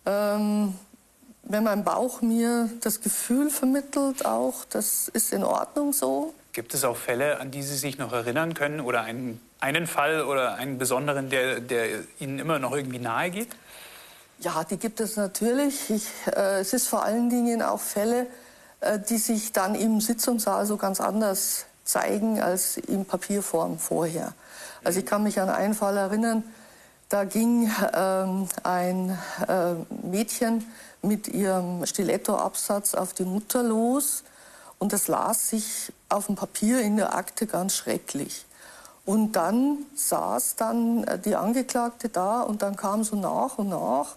Ähm, 0.05 0.75
wenn 1.49 1.63
mein 1.63 1.85
Bauch 1.85 2.23
mir 2.23 2.69
das 2.81 3.01
Gefühl 3.01 3.51
vermittelt, 3.51 4.27
auch 4.27 4.65
das 4.71 5.09
ist 5.09 5.33
in 5.33 5.45
Ordnung 5.45 5.93
so. 5.93 6.35
Gibt 6.53 6.75
es 6.75 6.85
auch 6.85 6.97
Fälle, 6.97 7.39
an 7.39 7.51
die 7.51 7.63
Sie 7.63 7.77
sich 7.77 7.99
noch 7.99 8.13
erinnern 8.13 8.55
können 8.55 8.81
oder 8.81 9.03
einen, 9.03 9.41
einen 9.61 9.87
Fall 9.87 10.25
oder 10.25 10.55
einen 10.55 10.79
besonderen, 10.79 11.31
der, 11.31 11.61
der 11.61 12.01
Ihnen 12.19 12.39
immer 12.39 12.59
noch 12.59 12.73
irgendwie 12.73 12.99
nahe 12.99 13.31
geht? 13.31 13.51
Ja, 14.41 14.65
die 14.65 14.77
gibt 14.77 15.01
es 15.01 15.17
natürlich. 15.17 15.89
Ich, 15.89 16.09
äh, 16.27 16.61
es 16.61 16.75
ist 16.75 16.89
vor 16.89 17.03
allen 17.03 17.31
Dingen 17.31 17.63
auch 17.63 17.81
Fälle, 17.81 18.27
äh, 18.81 18.99
die 18.99 19.17
sich 19.17 19.53
dann 19.53 19.75
im 19.75 20.01
Sitzungssaal 20.01 20.67
so 20.67 20.77
ganz 20.77 21.01
anders 21.01 21.65
zeigen 21.85 22.41
als 22.43 22.77
in 22.77 23.07
Papierform 23.07 23.79
vorher. 23.79 24.35
Also 24.85 25.01
ich 25.01 25.07
kann 25.07 25.23
mich 25.23 25.41
an 25.41 25.49
einen 25.49 25.73
Fall 25.75 25.97
erinnern, 25.97 26.45
da 27.09 27.25
ging 27.25 27.71
ähm, 27.95 28.49
ein 28.63 29.17
äh, 29.49 29.75
Mädchen 30.07 30.67
mit 31.03 31.29
ihrem 31.29 31.87
Stilettoabsatz 31.87 32.95
auf 32.95 33.15
die 33.15 33.25
Mutter 33.25 33.63
los 33.63 34.25
und 34.79 34.93
das 34.93 35.09
las 35.09 35.49
sich 35.49 35.93
auf 36.09 36.27
dem 36.27 36.35
Papier 36.35 36.81
in 36.81 36.97
der 36.97 37.15
Akte 37.15 37.47
ganz 37.47 37.75
schrecklich. 37.75 38.45
Und 39.05 39.33
dann 39.33 39.79
saß 39.95 40.57
dann 40.57 41.05
äh, 41.05 41.19
die 41.19 41.37
Angeklagte 41.37 42.09
da 42.09 42.43
und 42.43 42.63
dann 42.63 42.77
kam 42.77 43.03
so 43.05 43.17
nach 43.17 43.57
und 43.59 43.69
nach 43.69 44.17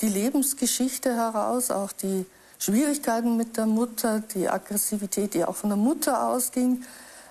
die 0.00 0.08
Lebensgeschichte 0.08 1.14
heraus, 1.14 1.70
auch 1.70 1.92
die 1.92 2.26
Schwierigkeiten 2.58 3.36
mit 3.36 3.56
der 3.56 3.66
Mutter, 3.66 4.20
die 4.34 4.48
Aggressivität, 4.48 5.34
die 5.34 5.44
auch 5.44 5.56
von 5.56 5.70
der 5.70 5.76
Mutter 5.76 6.28
ausging, 6.28 6.84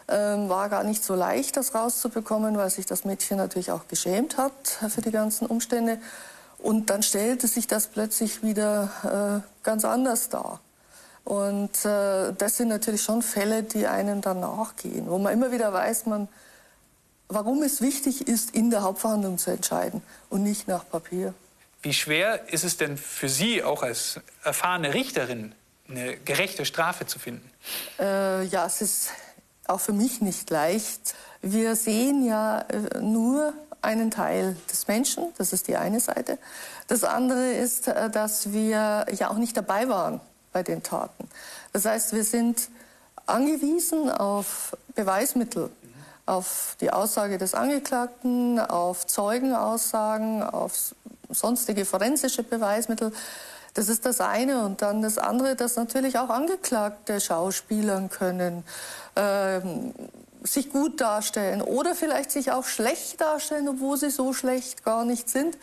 ähm, 0.07 0.49
war 0.49 0.69
gar 0.69 0.83
nicht 0.83 1.03
so 1.03 1.13
leicht, 1.13 1.55
das 1.55 1.75
rauszubekommen, 1.75 2.57
weil 2.57 2.69
sich 2.69 2.85
das 2.85 3.05
Mädchen 3.05 3.37
natürlich 3.37 3.71
auch 3.71 3.87
geschämt 3.87 4.37
hat 4.37 4.79
für 4.89 5.01
die 5.01 5.11
ganzen 5.11 5.45
Umstände. 5.45 5.99
Und 6.57 6.89
dann 6.89 7.03
stellte 7.03 7.47
sich 7.47 7.67
das 7.67 7.87
plötzlich 7.87 8.43
wieder 8.43 9.43
äh, 9.43 9.63
ganz 9.63 9.85
anders 9.85 10.29
dar. 10.29 10.59
Und 11.25 11.85
äh, 11.85 12.33
das 12.33 12.57
sind 12.57 12.69
natürlich 12.69 13.03
schon 13.03 13.21
Fälle, 13.21 13.61
die 13.61 13.85
einem 13.85 14.21
dann 14.21 14.39
nachgehen, 14.39 15.07
wo 15.07 15.19
man 15.19 15.31
immer 15.31 15.51
wieder 15.51 15.71
weiß, 15.71 16.07
man, 16.07 16.27
warum 17.27 17.61
es 17.61 17.81
wichtig 17.81 18.27
ist, 18.27 18.55
in 18.55 18.71
der 18.71 18.81
Hauptverhandlung 18.81 19.37
zu 19.37 19.51
entscheiden 19.51 20.01
und 20.31 20.41
nicht 20.41 20.67
nach 20.67 20.89
Papier. 20.89 21.35
Wie 21.81 21.93
schwer 21.93 22.51
ist 22.51 22.63
es 22.63 22.77
denn 22.77 22.97
für 22.97 23.29
Sie, 23.29 23.63
auch 23.63 23.83
als 23.83 24.19
erfahrene 24.43 24.93
Richterin, 24.93 25.55
eine 25.87 26.17
gerechte 26.17 26.65
Strafe 26.65 27.05
zu 27.05 27.19
finden? 27.19 27.49
Äh, 27.99 28.43
ja, 28.45 28.65
es 28.65 28.81
ist 28.81 29.11
auch 29.65 29.79
für 29.79 29.93
mich 29.93 30.19
nicht 30.19 30.49
leicht. 30.49 31.15
Wir 31.41 31.75
sehen 31.75 32.25
ja 32.25 32.61
äh, 32.61 32.99
nur 32.99 33.53
einen 33.81 34.11
Teil 34.11 34.57
des 34.69 34.87
Menschen, 34.87 35.33
das 35.37 35.53
ist 35.53 35.67
die 35.67 35.77
eine 35.77 36.01
Seite. 36.01 36.37
Das 36.87 37.03
andere 37.03 37.53
ist, 37.53 37.87
äh, 37.87 38.09
dass 38.09 38.51
wir 38.51 39.05
ja 39.11 39.29
auch 39.29 39.37
nicht 39.37 39.55
dabei 39.55 39.87
waren 39.87 40.19
bei 40.51 40.63
den 40.63 40.83
Taten. 40.83 41.29
Das 41.71 41.85
heißt, 41.85 42.13
wir 42.13 42.23
sind 42.23 42.69
angewiesen 43.25 44.09
auf 44.09 44.75
Beweismittel, 44.95 45.69
auf 46.25 46.75
die 46.81 46.91
Aussage 46.91 47.37
des 47.37 47.53
Angeklagten, 47.53 48.59
auf 48.59 49.07
Zeugenaussagen, 49.07 50.43
auf 50.43 50.93
sonstige 51.29 51.85
forensische 51.85 52.43
Beweismittel. 52.43 53.11
Das 53.73 53.89
ist 53.89 54.05
das 54.05 54.21
eine. 54.21 54.65
Und 54.65 54.81
dann 54.81 55.01
das 55.01 55.17
andere, 55.17 55.55
dass 55.55 55.75
natürlich 55.75 56.17
auch 56.17 56.29
Angeklagte 56.29 57.19
schauspielern 57.21 58.09
können, 58.09 58.63
ähm, 59.15 59.93
sich 60.43 60.71
gut 60.71 61.01
darstellen 61.01 61.61
oder 61.61 61.95
vielleicht 61.95 62.31
sich 62.31 62.51
auch 62.51 62.65
schlecht 62.65 63.19
darstellen, 63.19 63.67
obwohl 63.67 63.97
sie 63.97 64.09
so 64.09 64.33
schlecht 64.33 64.85
gar 64.85 65.05
nicht 65.05 65.29
sind. 65.29 65.57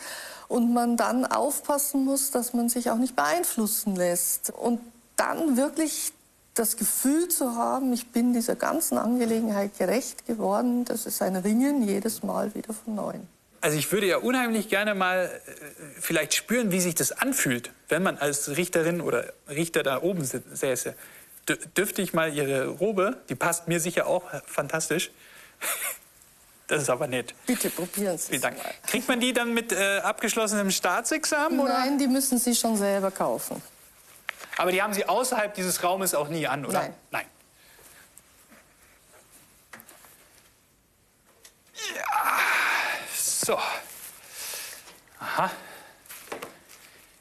Und 0.48 0.72
man 0.72 0.96
dann 0.96 1.26
aufpassen 1.26 2.04
muss, 2.04 2.30
dass 2.30 2.52
man 2.52 2.68
sich 2.68 2.90
auch 2.90 2.98
nicht 2.98 3.16
beeinflussen 3.16 3.96
lässt. 3.96 4.50
Und 4.50 4.80
dann 5.16 5.56
wirklich 5.56 6.12
das 6.54 6.76
Gefühl 6.76 7.28
zu 7.28 7.56
haben, 7.56 7.92
ich 7.92 8.12
bin 8.12 8.32
dieser 8.32 8.54
ganzen 8.54 8.96
Angelegenheit 8.96 9.76
gerecht 9.76 10.26
geworden, 10.26 10.84
das 10.84 11.04
ist 11.06 11.20
ein 11.20 11.36
Ringen 11.36 11.82
jedes 11.82 12.22
Mal 12.22 12.54
wieder 12.54 12.72
von 12.72 12.94
neuem. 12.94 13.28
Also 13.66 13.78
ich 13.78 13.90
würde 13.90 14.06
ja 14.06 14.18
unheimlich 14.18 14.68
gerne 14.68 14.94
mal 14.94 15.24
äh, 15.24 15.50
vielleicht 16.00 16.34
spüren, 16.34 16.70
wie 16.70 16.78
sich 16.78 16.94
das 16.94 17.10
anfühlt, 17.10 17.72
wenn 17.88 18.00
man 18.00 18.16
als 18.16 18.56
Richterin 18.56 19.00
oder 19.00 19.32
Richter 19.48 19.82
da 19.82 20.02
oben 20.02 20.24
säße. 20.24 20.94
D 21.48 21.56
dürfte 21.76 22.00
ich 22.00 22.12
mal 22.12 22.32
Ihre 22.32 22.68
Robe, 22.68 23.16
die 23.28 23.34
passt 23.34 23.66
mir 23.66 23.80
sicher 23.80 24.06
auch 24.06 24.22
fantastisch. 24.46 25.10
Das 26.68 26.82
ist 26.82 26.90
aber 26.90 27.06
nett. 27.06 27.32
Bitte 27.46 27.70
probieren 27.70 28.18
Sie 28.18 28.30
Vielen 28.30 28.42
Dank. 28.42 28.58
Mal. 28.58 28.74
Kriegt 28.88 29.06
man 29.06 29.20
die 29.20 29.32
dann 29.32 29.54
mit 29.54 29.70
äh, 29.70 29.98
abgeschlossenem 29.98 30.72
Staatsexamen? 30.72 31.60
Oder? 31.60 31.72
Nein, 31.72 31.96
die 31.96 32.08
müssen 32.08 32.38
Sie 32.38 32.56
schon 32.56 32.76
selber 32.76 33.12
kaufen. 33.12 33.62
Aber 34.56 34.72
die 34.72 34.82
haben 34.82 34.92
Sie 34.92 35.08
außerhalb 35.08 35.54
dieses 35.54 35.84
Raumes 35.84 36.12
auch 36.16 36.28
nie 36.28 36.48
an, 36.48 36.66
oder? 36.66 36.80
Nein. 36.80 36.94
Nein. 37.12 37.26
Ja. 41.94 42.15
So. 43.46 43.56
Aha. 45.20 45.52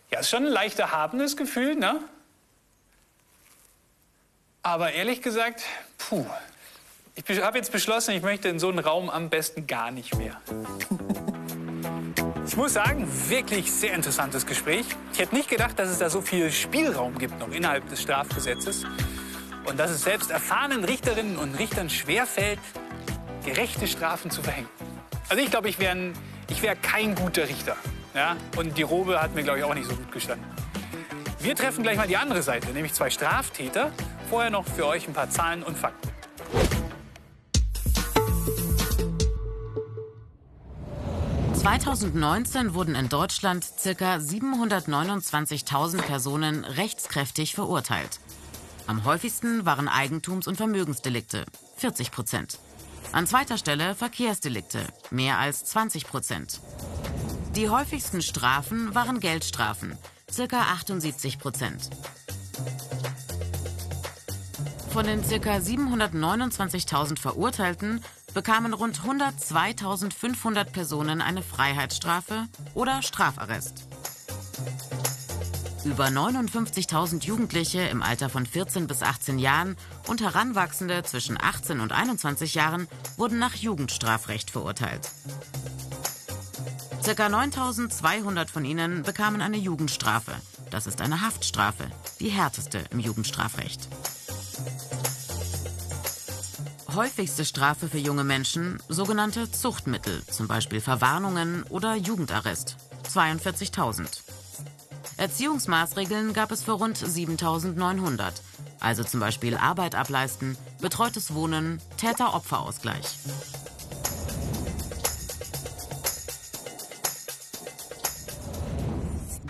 Ja, 0.10 0.20
ist 0.22 0.32
schon 0.32 0.48
ein 0.48 0.52
leicht 0.52 0.80
erhabenes 0.80 1.38
Gefühl, 1.38 1.76
ne? 1.76 2.00
Aber 4.64 4.94
ehrlich 4.94 5.22
gesagt, 5.22 5.62
puh. 6.00 6.26
Ich 7.14 7.44
habe 7.44 7.60
jetzt 7.60 7.72
beschlossen, 7.72 8.16
ich 8.16 8.24
möchte 8.24 8.50
in 8.50 8.58
so 8.58 8.70
einen 8.70 8.80
Raum 8.80 9.12
am 9.12 9.30
besten 9.30 9.68
gar 9.68 9.92
nicht 9.92 10.16
mehr. 10.18 10.42
Ich 12.48 12.58
muss 12.58 12.74
sagen, 12.74 13.08
wirklich 13.30 13.72
sehr 13.72 13.94
interessantes 13.94 14.48
Gespräch. 14.48 14.88
Ich 15.14 15.20
hätte 15.20 15.36
nicht 15.36 15.48
gedacht, 15.48 15.78
dass 15.78 15.90
es 15.90 16.00
da 16.00 16.10
so 16.10 16.22
viel 16.22 16.52
Spielraum 16.52 17.20
gibt 17.20 17.38
noch 17.38 17.52
innerhalb 17.52 17.88
des 17.90 18.02
Strafgesetzes. 18.02 18.84
Und 19.66 19.80
dass 19.80 19.92
es 19.92 20.02
selbst 20.02 20.32
erfahrenen 20.32 20.86
Richterinnen 20.86 21.38
und 21.38 21.54
Richtern 21.54 21.92
schwerfällt, 21.92 22.60
gerechte 23.46 23.88
Strafen 23.88 24.32
zu 24.32 24.42
verhängen. 24.42 24.85
Also 25.28 25.44
ich 25.44 25.50
glaube, 25.50 25.70
ich 25.70 25.80
wäre 25.80 26.14
wär 26.62 26.76
kein 26.76 27.16
guter 27.16 27.48
Richter. 27.48 27.76
Ja? 28.14 28.38
Und 28.58 28.78
die 28.78 28.84
Robe 28.84 29.22
hat 29.22 29.34
mir, 29.34 29.44
glaube 29.44 29.60
ich, 29.60 29.64
auch 29.66 29.74
nicht 29.74 29.88
so 29.88 29.96
gut 29.96 30.12
gestanden. 30.12 30.46
Wir 31.40 31.56
treffen 31.56 31.84
gleich 31.84 31.98
mal 31.98 32.08
die 32.08 32.18
andere 32.18 32.42
Seite, 32.42 32.70
nämlich 32.70 32.94
zwei 32.94 33.10
Straftäter. 33.10 33.92
Vorher 34.30 34.50
noch 34.50 34.66
für 34.66 34.88
euch 34.88 35.08
ein 35.08 35.14
paar 35.14 35.30
Zahlen 35.30 35.64
und 35.64 35.78
Fakten. 35.78 36.10
2019 41.54 42.76
wurden 42.76 42.94
in 42.94 43.10
Deutschland 43.10 43.66
ca. 43.84 44.16
729.000 44.18 46.02
Personen 46.04 46.64
rechtskräftig 46.64 47.56
verurteilt. 47.56 48.20
Am 48.86 49.04
häufigsten 49.04 49.66
waren 49.66 49.90
Eigentums- 49.90 50.48
und 50.48 50.58
Vermögensdelikte, 50.58 51.46
40 51.78 52.12
Prozent. 52.12 52.60
An 53.12 53.28
zweiter 53.28 53.58
Stelle 53.58 53.96
Verkehrsdelikte, 53.96 54.86
mehr 55.12 55.38
als 55.40 55.66
20 55.66 56.08
Prozent. 56.08 56.60
Die 57.56 57.70
häufigsten 57.70 58.22
Strafen 58.22 58.94
waren 58.94 59.20
Geldstrafen, 59.20 59.98
ca. 60.36 60.62
78 60.74 61.40
Prozent. 61.40 61.90
Von 64.90 65.06
den 65.06 65.22
ca. 65.22 65.58
729.000 65.58 67.20
Verurteilten 67.20 68.02
bekamen 68.34 68.74
rund 68.74 69.00
102.500 69.00 70.66
Personen 70.66 71.22
eine 71.22 71.42
Freiheitsstrafe 71.42 72.48
oder 72.74 73.02
Strafarrest. 73.02 73.88
Über 75.86 76.08
59.000 76.08 77.24
Jugendliche 77.26 77.82
im 77.84 78.02
Alter 78.02 78.28
von 78.30 78.48
14 78.48 78.88
bis 78.88 79.04
18 79.04 79.38
Jahren 79.38 79.78
und 80.08 80.20
Heranwachsende 80.20 81.04
zwischen 81.04 81.40
18 81.40 81.80
und 81.80 81.92
21 81.92 82.56
Jahren 82.56 82.88
wurden 83.18 83.38
nach 83.38 83.54
Jugendstrafrecht 83.54 84.50
verurteilt. 84.50 85.08
Circa 87.04 87.28
9.200 87.28 88.50
von 88.50 88.66
ihnen 88.66 89.04
bekamen 89.04 89.42
eine 89.42 89.58
Jugendstrafe. 89.58 90.32
Das 90.72 90.88
ist 90.88 91.02
eine 91.02 91.22
Haftstrafe, 91.22 91.84
die 92.20 92.30
härteste 92.30 92.84
im 92.90 93.00
Jugendstrafrecht. 93.00 93.88
Häufigste 96.96 97.46
Strafe 97.46 97.90
für 97.90 98.00
junge 98.00 98.24
Menschen 98.24 98.82
sogenannte 98.90 99.52
Zuchtmittel, 99.52 100.24
zum 100.32 100.48
Beispiel 100.48 100.82
Verwarnungen 100.82 101.62
oder 101.70 101.94
Jugendarrest, 101.96 102.76
42.000. 103.14 104.25
Erziehungsmaßregeln 105.18 106.34
gab 106.34 106.52
es 106.52 106.64
für 106.64 106.74
rund 106.74 106.98
7.900, 106.98 108.34
also 108.80 109.04
zum 109.04 109.20
Beispiel 109.20 109.56
Arbeit 109.56 109.96
ableisten, 109.96 110.58
betreutes 110.82 111.34
Wohnen, 111.34 111.82
Täter-Opfer-Ausgleich. 111.98 113.18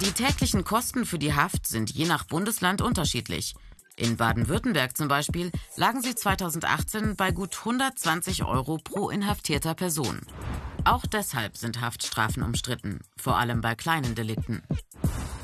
Die 0.01 0.11
täglichen 0.11 0.63
Kosten 0.63 1.05
für 1.05 1.17
die 1.17 1.33
Haft 1.33 1.65
sind 1.65 1.89
je 1.89 2.05
nach 2.05 2.25
Bundesland 2.25 2.81
unterschiedlich. 2.81 3.55
In 3.95 4.17
Baden-Württemberg 4.17 4.95
zum 4.95 5.07
Beispiel 5.07 5.51
lagen 5.77 6.01
sie 6.01 6.13
2018 6.13 7.15
bei 7.15 7.31
gut 7.31 7.57
120 7.57 8.43
Euro 8.43 8.77
pro 8.77 9.09
inhaftierter 9.09 9.73
Person. 9.73 10.21
Auch 10.83 11.07
deshalb 11.07 11.57
sind 11.57 11.81
Haftstrafen 11.81 12.43
umstritten, 12.43 12.99
vor 13.17 13.37
allem 13.37 13.61
bei 13.61 13.73
kleinen 13.73 14.13
Delikten. 14.13 14.61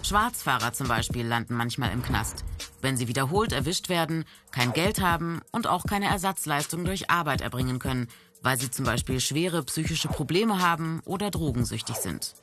Schwarzfahrer 0.03 0.73
zum 0.73 0.87
Beispiel 0.87 1.25
landen 1.25 1.55
manchmal 1.55 1.91
im 1.91 2.03
Knast. 2.03 2.43
wenn 2.81 2.97
sie 2.97 3.07
wiederholt 3.07 3.51
erwischt 3.53 3.89
werden, 3.89 4.25
kein 4.51 4.73
Geld 4.73 5.01
haben 5.01 5.41
und 5.51 5.67
auch 5.67 5.85
keine 5.85 6.07
Ersatzleistung 6.07 6.83
durch 6.83 7.09
Arbeit 7.09 7.41
erbringen 7.41 7.79
können, 7.79 8.07
weil 8.41 8.59
sie 8.59 8.71
zum 8.71 8.85
Beispiel 8.85 9.19
schwere 9.19 9.63
psychische 9.63 10.07
Probleme 10.07 10.61
haben 10.61 11.01
oder 11.05 11.29
drogensüchtig 11.29 11.95
sind. 11.97 12.33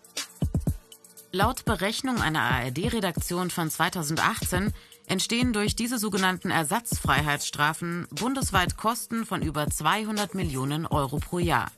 Laut 1.32 1.64
Berechnung 1.64 2.22
einer 2.22 2.40
ARD-Redaktion 2.40 3.50
von 3.50 3.68
2018 3.68 4.72
entstehen 5.06 5.52
durch 5.52 5.76
diese 5.76 5.98
sogenannten 5.98 6.50
Ersatzfreiheitsstrafen 6.50 8.06
bundesweit 8.10 8.76
Kosten 8.76 9.26
von 9.26 9.42
über 9.42 9.68
200 9.68 10.34
Millionen 10.34 10.86
Euro 10.86 11.18
pro 11.18 11.38
Jahr. 11.38 11.70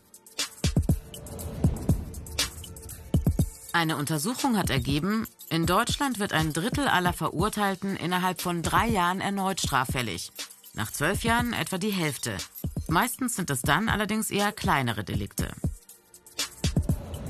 Eine 3.73 3.97
Untersuchung 3.97 4.57
hat 4.57 4.69
ergeben, 4.69 5.29
in 5.49 5.65
Deutschland 5.65 6.19
wird 6.19 6.33
ein 6.33 6.53
Drittel 6.53 6.89
aller 6.89 7.13
Verurteilten 7.13 7.97
innerhalb 7.97 8.41
von 8.41 8.63
drei 8.63 8.89
Jahren 8.89 9.21
erneut 9.21 9.61
straffällig. 9.61 10.33
Nach 10.75 10.91
zwölf 10.91 11.23
Jahren 11.23 11.53
etwa 11.53 11.79
die 11.79 11.91
Hälfte. 11.91 12.37
Meistens 12.89 13.37
sind 13.37 13.49
es 13.51 13.63
dann 13.63 13.89
allerdings 13.89 14.31
eher 14.31 14.51
kleinere 14.51 15.05
Delikte. 15.05 15.49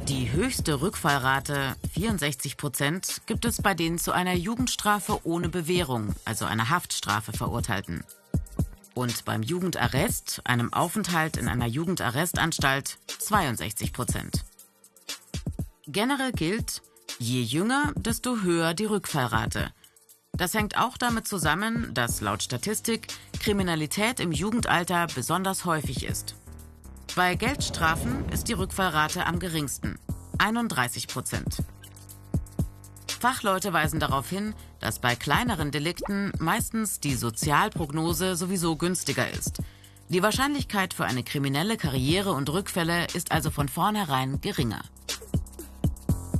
Die 0.08 0.32
höchste 0.32 0.80
Rückfallrate, 0.80 1.76
64 1.94 2.56
Prozent, 2.56 3.22
gibt 3.26 3.44
es 3.44 3.60
bei 3.60 3.74
den 3.74 3.98
zu 3.98 4.12
einer 4.12 4.34
Jugendstrafe 4.34 5.20
ohne 5.24 5.50
Bewährung, 5.50 6.14
also 6.24 6.46
einer 6.46 6.70
Haftstrafe 6.70 7.32
verurteilten. 7.32 8.02
Und 8.94 9.24
beim 9.24 9.42
Jugendarrest, 9.42 10.40
einem 10.44 10.72
Aufenthalt 10.72 11.36
in 11.36 11.48
einer 11.48 11.66
Jugendarrestanstalt, 11.66 12.98
62 13.18 13.92
Prozent. 13.92 14.44
Generell 15.92 16.30
gilt, 16.30 16.82
je 17.18 17.42
jünger, 17.42 17.92
desto 17.96 18.42
höher 18.42 18.74
die 18.74 18.84
Rückfallrate. 18.84 19.72
Das 20.32 20.54
hängt 20.54 20.78
auch 20.78 20.96
damit 20.96 21.26
zusammen, 21.26 21.92
dass 21.94 22.20
laut 22.20 22.44
Statistik 22.44 23.08
Kriminalität 23.40 24.20
im 24.20 24.30
Jugendalter 24.30 25.08
besonders 25.12 25.64
häufig 25.64 26.04
ist. 26.04 26.36
Bei 27.16 27.34
Geldstrafen 27.34 28.28
ist 28.28 28.46
die 28.46 28.52
Rückfallrate 28.52 29.26
am 29.26 29.40
geringsten, 29.40 29.98
31 30.38 31.08
Prozent. 31.08 31.56
Fachleute 33.08 33.72
weisen 33.72 33.98
darauf 33.98 34.30
hin, 34.30 34.54
dass 34.78 35.00
bei 35.00 35.16
kleineren 35.16 35.72
Delikten 35.72 36.30
meistens 36.38 37.00
die 37.00 37.16
Sozialprognose 37.16 38.36
sowieso 38.36 38.76
günstiger 38.76 39.28
ist. 39.28 39.58
Die 40.08 40.22
Wahrscheinlichkeit 40.22 40.94
für 40.94 41.06
eine 41.06 41.24
kriminelle 41.24 41.76
Karriere 41.76 42.30
und 42.30 42.48
Rückfälle 42.48 43.08
ist 43.12 43.32
also 43.32 43.50
von 43.50 43.68
vornherein 43.68 44.40
geringer. 44.40 44.82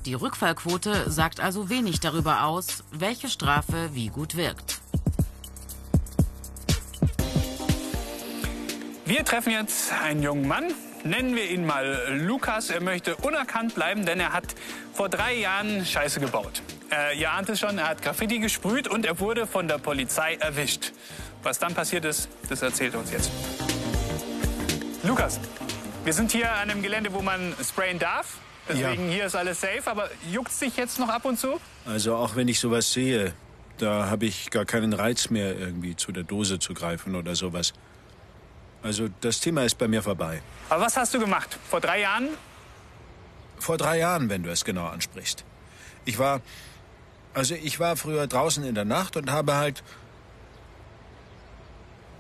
Die 0.07 0.15
Rückfallquote 0.15 1.11
sagt 1.11 1.41
also 1.41 1.69
wenig 1.69 2.01
darüber 2.01 2.45
aus, 2.45 2.85
welche 2.91 3.29
Strafe 3.29 3.91
wie 3.93 4.09
gut 4.09 4.35
wirkt. 4.35 4.81
Wir 9.05 9.25
treffen 9.25 9.53
jetzt 9.53 9.93
einen 9.93 10.23
jungen 10.23 10.49
Mann. 10.49 10.73
Nennen 11.05 11.35
wir 11.35 11.51
ihn 11.51 11.67
mal 11.67 12.19
Lukas. 12.27 12.71
Er 12.71 12.81
möchte 12.81 13.17
unerkannt 13.17 13.75
bleiben, 13.75 14.07
denn 14.07 14.21
er 14.21 14.33
hat 14.33 14.55
vor 14.95 15.09
drei 15.09 15.35
Jahren 15.35 15.85
Scheiße 15.85 16.21
gebaut. 16.21 16.63
Äh, 16.91 17.19
ihr 17.19 17.31
ahnt 17.33 17.49
es 17.51 17.61
schon, 17.61 17.77
er 17.79 17.89
hat 17.89 18.03
Graffiti 18.03 18.39
gesprüht 18.39 18.89
und 18.89 19.05
er 19.05 19.21
wurde 19.21 19.47
von 19.47 19.69
der 19.69 19.79
Polizei 19.79 20.37
erwischt. 20.37 20.93
Was 21.43 21.59
dann 21.59 21.75
passiert 21.75 22.05
ist, 22.05 22.29
das 22.49 22.63
erzählt 22.63 22.95
er 22.95 23.01
uns 23.01 23.13
jetzt. 23.13 23.31
Lukas, 25.03 25.41
wir 26.05 26.13
sind 26.13 26.33
hier 26.33 26.51
an 26.53 26.71
einem 26.71 26.83
Gelände, 26.83 27.13
wo 27.13 27.21
man 27.21 27.55
sprayen 27.63 27.99
darf. 27.99 28.39
Deswegen 28.73 29.09
ja. 29.09 29.15
hier 29.15 29.25
ist 29.27 29.35
alles 29.35 29.61
safe. 29.61 29.83
Aber 29.87 30.09
juckt 30.31 30.53
sich 30.53 30.77
jetzt 30.77 30.99
noch 30.99 31.09
ab 31.09 31.25
und 31.25 31.39
zu? 31.39 31.61
Also 31.87 32.15
auch 32.15 32.37
wenn 32.37 32.49
ich 32.49 32.61
sowas 32.61 32.93
sehe, 32.93 33.35
da 33.79 34.11
habe 34.11 34.27
ich 34.27 34.51
gar 34.51 34.65
keinen 34.65 34.93
Reiz 34.93 35.31
mehr, 35.31 35.59
irgendwie 35.59 35.97
zu 35.97 36.13
der 36.13 36.23
Dose 36.23 36.59
zu 36.59 36.75
greifen 36.75 37.15
oder 37.15 37.35
sowas. 37.35 37.73
Also 38.83 39.09
das 39.21 39.41
Thema 39.41 39.65
ist 39.65 39.77
bei 39.79 39.89
mir 39.89 40.03
vorbei. 40.03 40.43
Aber 40.69 40.85
was 40.85 40.97
hast 40.97 41.15
du 41.15 41.19
gemacht? 41.19 41.59
Vor 41.69 41.81
drei 41.81 42.01
Jahren? 42.01 42.29
Vor 43.59 43.77
drei 43.77 43.99
Jahren, 43.99 44.29
wenn 44.31 44.43
du 44.43 44.51
es 44.51 44.65
genau 44.65 44.87
ansprichst. 44.87 45.45
Ich 46.05 46.19
war. 46.19 46.41
Also 47.35 47.55
ich 47.55 47.79
war 47.79 47.97
früher 47.97 48.27
draußen 48.27 48.65
in 48.65 48.75
der 48.75 48.85
Nacht 48.87 49.17
und 49.17 49.31
habe 49.31 49.55
halt. 49.55 49.83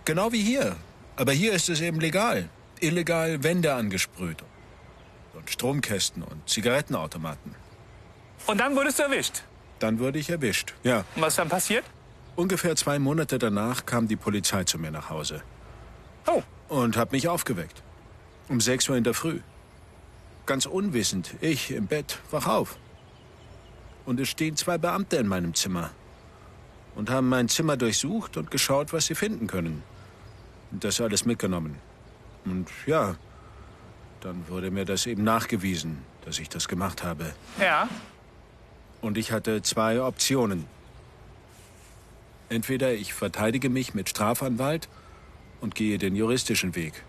Genau 0.04 0.32
wie 0.32 0.42
hier. 0.42 0.76
Aber 1.16 1.32
hier 1.32 1.52
ist 1.52 1.68
es 1.68 1.80
eben 1.80 2.00
legal. 2.00 2.48
Illegal 2.80 3.42
Wände 3.42 3.74
angesprüht 3.74 4.42
und 5.34 5.50
Stromkästen 5.50 6.22
und 6.22 6.48
Zigarettenautomaten. 6.48 7.54
Und 8.46 8.58
dann 8.58 8.74
wurdest 8.76 8.98
du 8.98 9.04
erwischt? 9.04 9.42
Dann 9.78 9.98
wurde 9.98 10.18
ich 10.18 10.30
erwischt, 10.30 10.74
ja. 10.82 11.04
Und 11.14 11.22
was 11.22 11.36
dann 11.36 11.48
passiert? 11.48 11.84
Ungefähr 12.36 12.76
zwei 12.76 12.98
Monate 12.98 13.38
danach 13.38 13.86
kam 13.86 14.08
die 14.08 14.16
Polizei 14.16 14.64
zu 14.64 14.78
mir 14.78 14.90
nach 14.90 15.10
Hause. 15.10 15.42
Oh. 16.26 16.42
Und 16.68 16.96
hat 16.96 17.12
mich 17.12 17.28
aufgeweckt. 17.28 17.82
Um 18.48 18.60
sechs 18.60 18.88
Uhr 18.88 18.96
in 18.96 19.04
der 19.04 19.14
Früh. 19.14 19.40
Ganz 20.46 20.66
unwissend, 20.66 21.34
ich 21.40 21.70
im 21.70 21.86
Bett, 21.86 22.18
wach 22.30 22.46
auf. 22.46 22.76
Und 24.06 24.20
es 24.20 24.28
stehen 24.28 24.56
zwei 24.56 24.78
Beamte 24.78 25.16
in 25.16 25.28
meinem 25.28 25.54
Zimmer. 25.54 25.90
Und 26.94 27.10
haben 27.10 27.28
mein 27.28 27.48
Zimmer 27.48 27.76
durchsucht 27.76 28.36
und 28.36 28.50
geschaut, 28.50 28.92
was 28.92 29.06
sie 29.06 29.14
finden 29.14 29.46
können. 29.46 29.82
Und 30.72 30.84
das 30.84 31.00
alles 31.00 31.24
mitgenommen. 31.24 31.76
Und 32.44 32.68
ja, 32.86 33.16
dann 34.20 34.48
wurde 34.48 34.70
mir 34.70 34.84
das 34.84 35.06
eben 35.06 35.24
nachgewiesen, 35.24 35.98
dass 36.24 36.38
ich 36.38 36.48
das 36.48 36.68
gemacht 36.68 37.02
habe. 37.02 37.32
Ja. 37.60 37.88
Und 39.00 39.18
ich 39.18 39.32
hatte 39.32 39.62
zwei 39.62 40.02
Optionen. 40.02 40.66
Entweder 42.48 42.92
ich 42.92 43.14
verteidige 43.14 43.70
mich 43.70 43.94
mit 43.94 44.08
Strafanwalt 44.08 44.88
und 45.60 45.74
gehe 45.74 45.98
den 45.98 46.16
juristischen 46.16 46.74
Weg. 46.74 47.04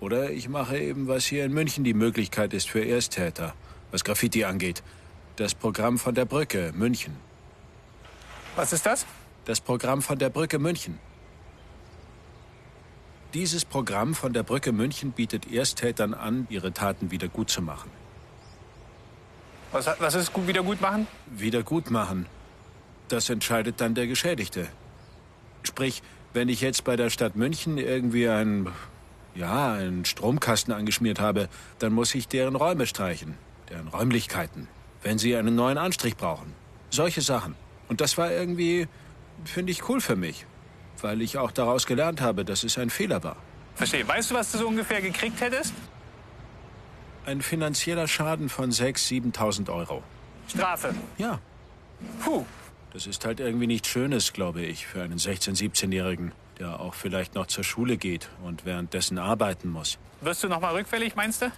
Oder 0.00 0.30
ich 0.30 0.48
mache 0.48 0.78
eben, 0.78 1.08
was 1.08 1.24
hier 1.26 1.44
in 1.44 1.52
München 1.52 1.84
die 1.84 1.94
Möglichkeit 1.94 2.54
ist 2.54 2.68
für 2.68 2.84
Ersttäter, 2.84 3.54
was 3.90 4.04
Graffiti 4.04 4.44
angeht. 4.44 4.82
Das 5.36 5.54
Programm 5.54 5.98
von 5.98 6.14
der 6.14 6.24
Brücke, 6.24 6.72
München. 6.74 7.16
Was 8.56 8.72
ist 8.72 8.86
das? 8.86 9.06
Das 9.44 9.60
Programm 9.60 10.02
von 10.02 10.18
der 10.18 10.30
Brücke 10.30 10.58
München. 10.58 10.98
Dieses 13.32 13.64
Programm 13.64 14.16
von 14.16 14.32
der 14.32 14.42
Brücke 14.42 14.72
München 14.72 15.12
bietet 15.12 15.52
Ersttätern 15.52 16.14
an, 16.14 16.48
ihre 16.50 16.72
Taten 16.72 17.12
wieder 17.12 17.28
gut 17.28 17.48
zu 17.48 17.62
machen. 17.62 17.88
Was, 19.70 19.88
was 20.00 20.14
ist 20.16 20.32
gut 20.32 20.48
wieder 20.48 20.64
gut 20.64 20.80
machen? 20.80 21.06
Wieder 21.26 21.62
gut 21.62 21.92
machen. 21.92 22.26
Das 23.06 23.30
entscheidet 23.30 23.80
dann 23.80 23.94
der 23.94 24.08
Geschädigte. 24.08 24.66
Sprich, 25.62 26.02
wenn 26.32 26.48
ich 26.48 26.60
jetzt 26.60 26.82
bei 26.82 26.96
der 26.96 27.08
Stadt 27.08 27.36
München 27.36 27.78
irgendwie 27.78 28.28
einen, 28.28 28.72
ja, 29.36 29.74
einen 29.74 30.04
Stromkasten 30.04 30.74
angeschmiert 30.74 31.20
habe, 31.20 31.48
dann 31.78 31.92
muss 31.92 32.12
ich 32.16 32.26
deren 32.26 32.56
Räume 32.56 32.88
streichen, 32.88 33.36
deren 33.68 33.86
Räumlichkeiten, 33.86 34.66
wenn 35.04 35.18
sie 35.18 35.36
einen 35.36 35.54
neuen 35.54 35.78
Anstrich 35.78 36.16
brauchen. 36.16 36.52
Solche 36.90 37.20
Sachen. 37.20 37.54
Und 37.88 38.00
das 38.00 38.18
war 38.18 38.32
irgendwie, 38.32 38.88
finde 39.44 39.70
ich, 39.70 39.88
cool 39.88 40.00
für 40.00 40.16
mich 40.16 40.46
weil 41.02 41.22
ich 41.22 41.38
auch 41.38 41.50
daraus 41.50 41.86
gelernt 41.86 42.20
habe, 42.20 42.44
dass 42.44 42.64
es 42.64 42.78
ein 42.78 42.90
Fehler 42.90 43.22
war. 43.22 43.36
Verstehe. 43.74 44.06
Weißt 44.06 44.30
du, 44.30 44.34
was 44.34 44.52
du 44.52 44.58
so 44.58 44.68
ungefähr 44.68 45.00
gekriegt 45.00 45.40
hättest? 45.40 45.72
Ein 47.26 47.42
finanzieller 47.42 48.08
Schaden 48.08 48.48
von 48.48 48.70
6.000, 48.70 49.34
7.000 49.34 49.72
Euro. 49.72 50.02
Strafe? 50.48 50.94
Ja. 51.18 51.40
Puh. 52.24 52.44
Das 52.92 53.06
ist 53.06 53.24
halt 53.24 53.40
irgendwie 53.40 53.66
nichts 53.66 53.88
Schönes, 53.88 54.32
glaube 54.32 54.62
ich, 54.62 54.86
für 54.86 55.02
einen 55.02 55.18
16-, 55.18 55.56
17-Jährigen, 55.56 56.32
der 56.58 56.80
auch 56.80 56.94
vielleicht 56.94 57.34
noch 57.34 57.46
zur 57.46 57.62
Schule 57.62 57.96
geht 57.96 58.28
und 58.42 58.64
währenddessen 58.64 59.18
arbeiten 59.18 59.68
muss. 59.68 59.98
Wirst 60.20 60.42
du 60.42 60.48
noch 60.48 60.60
mal 60.60 60.74
rückfällig, 60.74 61.14
meinst 61.14 61.42
du? 61.42 61.52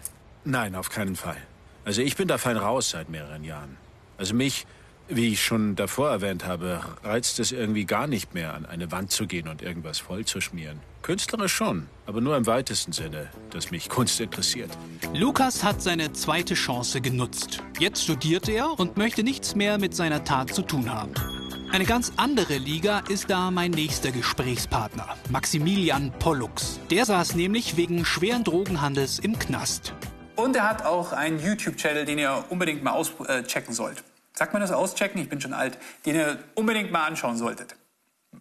Nein, 0.45 0.75
auf 0.75 0.91
keinen 0.91 1.17
Fall. 1.17 1.39
Also 1.85 2.03
ich 2.03 2.17
bin 2.17 2.29
da 2.29 2.39
fein 2.39 2.57
raus 2.57 2.91
seit 2.91 3.09
mehreren 3.09 3.45
Jahren. 3.45 3.77
Also 4.19 4.35
mich 4.35 4.67
wie 5.09 5.33
ich 5.33 5.43
schon 5.43 5.77
davor 5.77 6.11
erwähnt 6.11 6.47
habe, 6.47 6.81
reizt 7.03 7.39
es 7.41 7.53
irgendwie 7.53 7.85
gar 7.85 8.07
nicht 8.07 8.35
mehr, 8.35 8.55
an 8.55 8.67
eine 8.67 8.91
Wand 8.93 9.11
zu 9.11 9.27
gehen 9.27 9.49
und 9.49 9.63
irgendwas 9.63 9.99
vollzuschmieren. 9.99 10.81
Künstlerisch 11.03 11.53
schon, 11.53 11.89
aber 12.07 12.21
nur 12.21 12.37
im 12.37 12.47
weitesten 12.47 12.93
Sinne, 12.93 13.29
dass 13.51 13.71
mich 13.71 13.89
Kunst 13.89 14.21
interessiert. 14.21 14.71
Lukas 15.15 15.65
hat 15.65 15.83
seine 15.83 16.13
zweite 16.13 16.55
Chance 16.55 17.01
genutzt. 17.01 17.61
Jetzt 17.79 18.05
studiert 18.05 18.49
er 18.49 18.79
und 18.79 18.97
möchte 18.97 19.23
nichts 19.23 19.55
mehr 19.55 19.79
mit 19.79 19.95
seiner 19.95 20.25
Tat 20.25 20.55
zu 20.55 20.63
tun 20.63 20.93
haben. 20.93 21.13
Eine 21.73 21.85
ganz 21.85 22.13
andere 22.17 22.59
Liga 22.59 23.01
ist 23.09 23.31
da 23.31 23.51
mein 23.51 23.71
nächster 23.71 24.13
Gesprächspartner, 24.13 25.17
Maximilian 25.31 26.13
Pollux. 26.19 26.79
Der 26.91 27.07
saß 27.07 27.35
nämlich 27.35 27.77
wegen 27.77 28.05
schweren 28.05 28.45
Drogenhandels 28.45 29.19
im 29.19 29.39
Knast. 29.39 29.95
Und 30.37 30.55
er 30.55 30.69
hat 30.69 30.85
auch 30.85 31.13
einen 31.13 31.43
YouTube-Channel, 31.43 32.05
den 32.05 32.19
ihr 32.19 32.45
unbedingt 32.51 32.83
mal 32.85 32.93
auschecken 32.93 33.75
sollt. 33.75 34.05
Sagt 34.35 34.53
man 34.53 34.63
das 34.63 34.73
auschecken? 34.73 35.21
Ich 35.21 35.29
bin 35.29 35.41
schon 35.41 35.53
alt. 35.53 35.79
Den 36.07 36.17
ihr 36.17 36.39
unbedingt 36.55 36.91
mal 36.91 37.05
anschauen 37.07 37.37
solltet. 37.37 37.77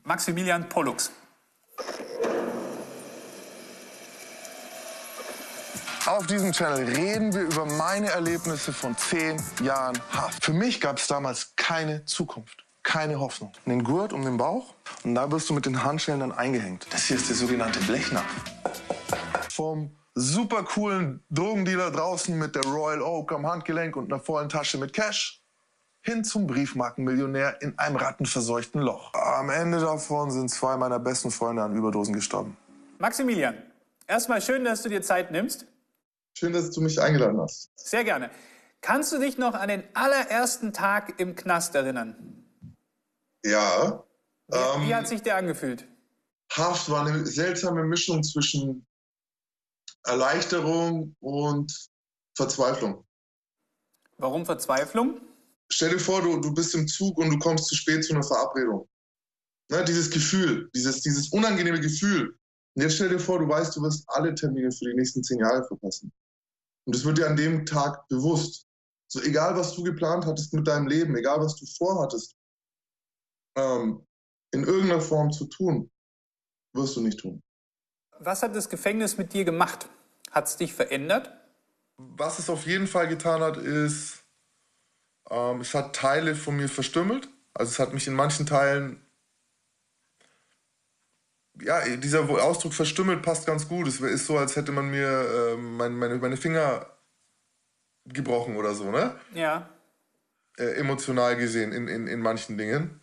Maximilian 0.04 0.70
Pollux. 0.70 1.12
Auf 6.06 6.26
diesem 6.28 6.52
Channel 6.52 6.86
reden 6.86 7.34
wir 7.34 7.42
über 7.42 7.66
meine 7.66 8.08
Erlebnisse 8.10 8.74
von 8.74 8.98
zehn 8.98 9.42
Jahren 9.64 9.98
Haft. 10.12 10.44
Für 10.44 10.54
mich 10.54 10.82
gab 10.82 10.98
es 10.98 11.08
damals 11.08 11.54
keine 11.56 12.06
Zukunft. 12.06 12.66
keine 12.84 13.20
Hoffnung. 13.20 13.52
Den 13.66 13.84
Gurt 13.84 14.12
um 14.12 14.26
den 14.26 14.38
Bauch 14.38 14.74
und 15.04 15.14
da 15.16 15.32
wirst 15.32 15.50
du 15.50 15.54
mit 15.54 15.66
den 15.66 15.84
Handschellen 15.84 16.22
dann 16.22 16.32
eingehängt. 16.32 16.88
Das 16.90 17.04
hier 17.06 17.18
ist 17.18 17.30
der 17.30 17.36
sogenannte 17.36 17.80
Blechnapf. 17.82 18.26
Vom 19.50 19.96
super 20.16 20.64
coolen 20.64 21.24
Drogendealer 21.30 21.92
draußen 21.92 22.38
mit 22.38 22.56
der 22.56 22.64
Royal 22.64 23.02
Oak 23.02 23.32
am 23.34 23.46
Handgelenk 23.46 23.96
und 23.96 24.12
einer 24.12 24.22
vollen 24.22 24.50
Tasche 24.50 24.78
mit 24.80 24.94
Cash 24.94 25.41
hin 26.02 26.24
zum 26.24 26.48
Briefmarkenmillionär 26.48 27.62
in 27.62 27.78
einem 27.78 27.96
rattenverseuchten 27.96 28.82
Loch. 28.82 29.14
Am 29.14 29.50
Ende 29.50 29.80
davon 29.80 30.32
sind 30.32 30.50
zwei 30.50 30.76
meiner 30.78 31.00
besten 31.00 31.32
Freunde 31.32 31.64
an 31.64 31.76
Überdosen 31.76 32.14
gestorben. 32.14 32.58
Maximilian, 32.98 33.56
erstmal 34.08 34.42
schön, 34.42 34.64
dass 34.64 34.82
du 34.82 34.90
dir 34.90 35.02
Zeit 35.02 35.32
nimmst. 35.32 35.66
Schön, 36.38 36.54
dass 36.54 36.72
du 36.72 36.82
mich 36.82 37.00
eingeladen 37.02 37.40
hast. 37.40 37.72
Sehr 37.76 38.04
gerne. 38.04 38.32
Kannst 38.82 39.12
du 39.14 39.20
dich 39.20 39.38
noch 39.38 39.54
an 39.54 39.68
den 39.70 39.84
allerersten 39.94 40.74
Tag 40.74 41.20
im 41.20 41.36
Knast 41.36 41.76
erinnern? 41.76 42.46
Ja. 43.44 44.04
Wie, 44.48 44.56
Ähm, 44.58 44.88
wie 44.88 44.96
hat 44.96 45.08
sich 45.08 45.22
der 45.22 45.36
angefühlt? 45.38 45.88
Haft 46.52 46.90
war 46.90 47.06
eine 47.06 47.26
seltsame 47.26 47.84
Mischung 47.84 48.24
zwischen 48.24 48.86
Erleichterung 50.04 51.16
und 51.20 51.90
Verzweiflung. 52.36 53.06
Warum 54.18 54.46
Verzweiflung? 54.46 55.22
Stell 55.72 55.92
dir 55.92 56.00
vor, 56.00 56.22
du, 56.22 56.40
du 56.40 56.54
bist 56.54 56.76
im 56.76 56.88
Zug 56.88 57.18
und 57.18 57.30
du 57.30 57.40
kommst 57.40 57.66
zu 57.66 57.76
spät 57.76 58.04
zu 58.04 58.14
einer 58.14 58.24
Verabredung. 58.24 58.90
Ne, 59.72 59.86
dieses 59.86 60.10
Gefühl, 60.12 60.70
dieses, 60.76 61.02
dieses 61.02 61.30
unangenehme 61.32 61.80
Gefühl. 61.80 62.38
Und 62.76 62.84
jetzt 62.84 62.96
stell 62.96 63.10
dir 63.10 63.20
vor, 63.20 63.40
du 63.40 63.48
weißt, 63.48 63.76
du 63.76 63.82
wirst 63.82 64.04
alle 64.08 64.36
Termine 64.36 64.72
für 64.72 64.86
die 64.86 64.96
nächsten 64.96 65.24
zehn 65.24 65.40
Jahre 65.40 65.64
verpassen. 65.66 66.12
Und 66.86 66.96
es 66.96 67.06
wird 67.06 67.18
dir 67.18 67.28
an 67.28 67.38
dem 67.38 67.66
Tag 67.66 68.06
bewusst. 68.10 68.68
So 69.08 69.22
egal, 69.22 69.56
was 69.56 69.74
du 69.76 69.84
geplant 69.84 70.26
hattest 70.26 70.54
mit 70.54 70.68
deinem 70.68 70.88
Leben, 70.88 71.16
egal, 71.16 71.40
was 71.40 71.56
du 71.56 71.66
vorhattest, 71.66 72.36
ähm, 73.58 74.06
in 74.52 74.64
irgendeiner 74.64 75.02
Form 75.02 75.32
zu 75.32 75.46
tun, 75.46 75.90
wirst 76.74 76.96
du 76.98 77.02
nicht 77.02 77.20
tun. 77.20 77.42
Was 78.20 78.44
hat 78.44 78.56
das 78.56 78.70
Gefängnis 78.70 79.18
mit 79.18 79.34
dir 79.34 79.46
gemacht? 79.46 79.90
Hat 80.32 80.48
es 80.48 80.58
dich 80.58 80.74
verändert? 80.74 81.32
Was 81.98 82.40
es 82.40 82.50
auf 82.50 82.66
jeden 82.66 82.88
Fall 82.88 83.08
getan 83.08 83.42
hat, 83.42 83.58
ist, 83.58 84.21
ähm, 85.32 85.62
es 85.62 85.74
hat 85.74 85.96
Teile 85.96 86.36
von 86.36 86.58
mir 86.58 86.68
verstümmelt. 86.68 87.30
Also 87.54 87.72
es 87.72 87.80
hat 87.80 87.94
mich 87.94 88.08
in 88.08 88.14
manchen 88.14 88.46
Teilen, 88.46 89.02
ja, 91.62 91.84
dieser 91.96 92.30
Ausdruck 92.30 92.74
verstümmelt 92.74 93.22
passt 93.22 93.46
ganz 93.46 93.68
gut. 93.68 93.88
Es 93.88 94.00
ist 94.00 94.26
so, 94.26 94.38
als 94.38 94.56
hätte 94.56 94.72
man 94.72 94.92
mir 94.92 95.54
ähm, 95.54 95.78
mein, 95.78 95.96
meine, 95.96 96.16
meine 96.16 96.38
Finger 96.38 96.86
gebrochen 98.06 98.58
oder 98.58 98.74
so, 98.74 98.92
ne? 98.92 99.16
Ja. 99.34 99.70
Äh, 100.58 100.74
emotional 100.76 101.36
gesehen 101.38 101.72
in, 101.72 101.88
in, 101.88 102.08
in 102.08 102.20
manchen 102.20 102.58
Dingen. 102.58 103.00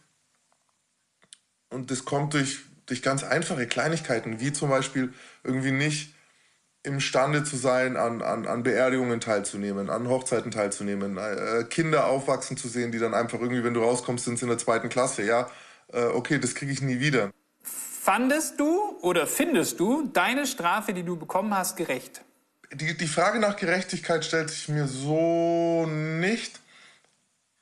Und 1.70 1.90
das 1.90 2.04
kommt 2.04 2.34
durch, 2.34 2.60
durch 2.86 3.02
ganz 3.02 3.22
einfache 3.22 3.66
Kleinigkeiten, 3.66 4.40
wie 4.40 4.52
zum 4.52 4.70
Beispiel 4.70 5.12
irgendwie 5.44 5.72
nicht 5.72 6.14
imstande 6.82 7.44
zu 7.44 7.56
sein, 7.56 7.96
an, 7.96 8.22
an, 8.22 8.46
an 8.46 8.62
Beerdigungen 8.62 9.20
teilzunehmen, 9.20 9.90
an 9.90 10.08
Hochzeiten 10.08 10.50
teilzunehmen, 10.50 11.18
äh, 11.18 11.64
Kinder 11.64 12.06
aufwachsen 12.06 12.56
zu 12.56 12.68
sehen, 12.68 12.92
die 12.92 12.98
dann 12.98 13.14
einfach 13.14 13.40
irgendwie, 13.40 13.64
wenn 13.64 13.74
du 13.74 13.82
rauskommst, 13.82 14.24
sind 14.24 14.38
sie 14.38 14.44
in 14.44 14.48
der 14.48 14.58
zweiten 14.58 14.88
Klasse. 14.88 15.22
Ja, 15.24 15.50
äh, 15.92 16.04
okay, 16.04 16.38
das 16.38 16.54
kriege 16.54 16.72
ich 16.72 16.80
nie 16.80 17.00
wieder. 17.00 17.30
Fandest 17.62 18.58
du 18.58 18.96
oder 19.02 19.26
findest 19.26 19.80
du 19.80 20.08
deine 20.08 20.46
Strafe, 20.46 20.94
die 20.94 21.02
du 21.02 21.16
bekommen 21.16 21.54
hast, 21.56 21.76
gerecht? 21.76 22.22
Die, 22.72 22.96
die 22.96 23.06
Frage 23.06 23.38
nach 23.38 23.56
Gerechtigkeit 23.56 24.24
stellt 24.24 24.50
sich 24.50 24.68
mir 24.68 24.86
so 24.86 25.86
nicht. 25.86 26.60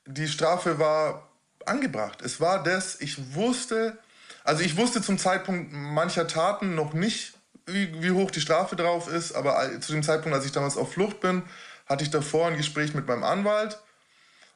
Die 0.05 0.27
Strafe 0.27 0.79
war 0.79 1.27
angebracht. 1.65 2.21
Es 2.21 2.39
war 2.39 2.63
das, 2.63 3.01
ich 3.01 3.35
wusste, 3.35 3.97
also 4.43 4.63
ich 4.63 4.77
wusste 4.77 5.01
zum 5.01 5.17
Zeitpunkt 5.17 5.71
mancher 5.73 6.27
Taten 6.27 6.75
noch 6.75 6.93
nicht, 6.93 7.36
wie, 7.67 8.01
wie 8.01 8.11
hoch 8.11 8.31
die 8.31 8.41
Strafe 8.41 8.75
drauf 8.75 9.07
ist, 9.07 9.33
aber 9.33 9.79
zu 9.81 9.91
dem 9.91 10.03
Zeitpunkt, 10.03 10.35
als 10.35 10.45
ich 10.45 10.51
damals 10.51 10.77
auf 10.77 10.93
Flucht 10.93 11.19
bin, 11.19 11.43
hatte 11.85 12.03
ich 12.03 12.09
davor 12.09 12.47
ein 12.47 12.57
Gespräch 12.57 12.93
mit 12.93 13.07
meinem 13.07 13.23
Anwalt 13.23 13.79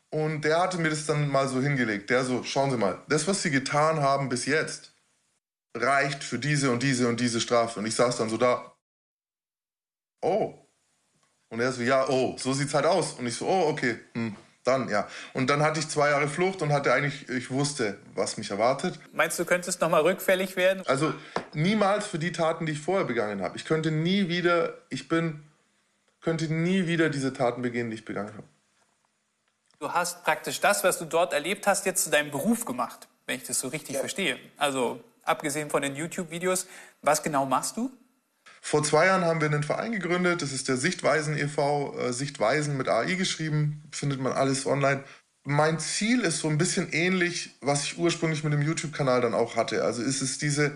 und 0.10 0.42
der 0.42 0.60
hatte 0.60 0.78
mir 0.78 0.90
das 0.90 1.06
dann 1.06 1.30
mal 1.30 1.48
so 1.48 1.62
hingelegt. 1.62 2.10
Der 2.10 2.26
so, 2.26 2.44
schauen 2.44 2.70
Sie 2.70 2.78
mal, 2.78 3.02
das, 3.08 3.28
was 3.28 3.42
Sie 3.42 3.52
getan 3.52 4.02
haben 4.02 4.28
bis 4.28 4.46
jetzt, 4.46 4.92
reicht 5.76 6.24
für 6.24 6.38
diese 6.38 6.72
und 6.72 6.84
diese 6.84 7.08
und 7.08 7.20
diese 7.20 7.40
Strafe. 7.40 7.80
Und 7.80 7.86
ich 7.86 7.96
saß 7.96 8.18
dann 8.18 8.30
so 8.30 8.38
da, 8.38 8.76
oh. 10.22 10.54
Und 11.50 11.60
er 11.60 11.72
so, 11.72 11.82
ja, 11.82 12.08
oh, 12.10 12.36
so 12.38 12.54
sieht's 12.54 12.74
halt 12.74 12.86
aus. 12.86 13.14
Und 13.14 13.26
ich 13.26 13.36
so, 13.36 13.48
oh, 13.48 13.70
okay, 13.70 14.00
hm, 14.14 14.36
dann, 14.64 14.90
ja. 14.90 15.08
Und 15.34 15.50
dann 15.50 15.64
hatte 15.64 15.80
ich 15.80 15.88
zwei 15.88 16.10
Jahre 16.10 16.28
Flucht 16.28 16.62
und 16.62 16.72
hatte 16.72 16.94
eigentlich, 16.94 17.28
ich 17.30 17.50
wusste, 17.50 17.98
was 18.16 18.38
mich 18.38 18.52
erwartet. 18.52 19.00
Meinst 19.12 19.40
du, 19.40 19.46
könntest 19.46 19.82
noch 19.82 19.90
mal 19.90 20.02
rückfällig 20.02 20.56
werden? 20.56 20.84
Also 20.86 21.14
niemals 21.54 22.06
für 22.06 22.20
die 22.20 22.32
Taten, 22.32 22.66
die 22.66 22.74
ich 22.74 22.80
vorher 22.80 23.06
begangen 23.06 23.42
habe. 23.42 23.58
Ich 23.58 23.66
könnte 23.66 23.92
nie 23.92 24.28
wieder, 24.30 24.76
ich 24.90 25.08
bin, 25.08 25.44
könnte 26.22 26.54
nie 26.54 26.88
wieder 26.88 27.10
diese 27.10 27.34
Taten 27.34 27.62
begehen, 27.62 27.90
die 27.90 27.96
ich 27.96 28.06
begangen 28.06 28.34
habe. 28.34 28.48
Du 29.80 29.92
hast 29.92 30.24
praktisch 30.24 30.60
das, 30.60 30.84
was 30.84 31.00
du 31.00 31.06
dort 31.06 31.34
erlebt 31.34 31.66
hast, 31.66 31.88
jetzt 31.88 32.04
zu 32.04 32.12
deinem 32.12 32.30
Beruf 32.30 32.66
gemacht, 32.66 33.08
wenn 33.26 33.38
ich 33.38 33.44
das 33.44 33.60
so 33.60 33.68
richtig 33.68 33.98
verstehe. 33.98 34.38
Also 34.58 35.04
abgesehen 35.24 35.72
von 35.72 35.82
den 35.82 35.96
YouTube-Videos, 35.96 36.68
was 37.02 37.24
genau 37.24 37.48
machst 37.48 37.78
du? 37.78 37.92
Vor 38.64 38.84
zwei 38.84 39.08
Jahren 39.08 39.26
haben 39.26 39.42
wir 39.42 39.48
einen 39.48 39.64
Verein 39.64 39.92
gegründet, 39.92 40.44
das 40.44 40.54
ist 40.54 40.70
der 40.70 40.78
Sichtweisen 40.78 41.36
e.V., 41.36 41.98
äh, 41.98 42.14
Sichtweisen 42.14 42.78
mit 42.78 42.88
AI 42.88 43.16
geschrieben, 43.16 43.84
findet 43.92 44.22
man 44.22 44.34
alles 44.34 44.68
online. 44.68 45.04
Mein 45.44 45.80
Ziel 45.80 46.22
ist 46.22 46.38
so 46.38 46.48
ein 46.48 46.60
bisschen 46.60 46.94
ähnlich, 46.94 47.58
was 47.62 47.84
ich 47.84 47.98
ursprünglich 47.98 48.44
mit 48.44 48.54
dem 48.54 48.62
YouTube-Kanal 48.62 49.22
dann 49.22 49.34
auch 49.34 49.56
hatte. 49.56 49.84
Also 49.84 50.04
ist 50.04 50.22
es 50.22 50.38
diese 50.38 50.72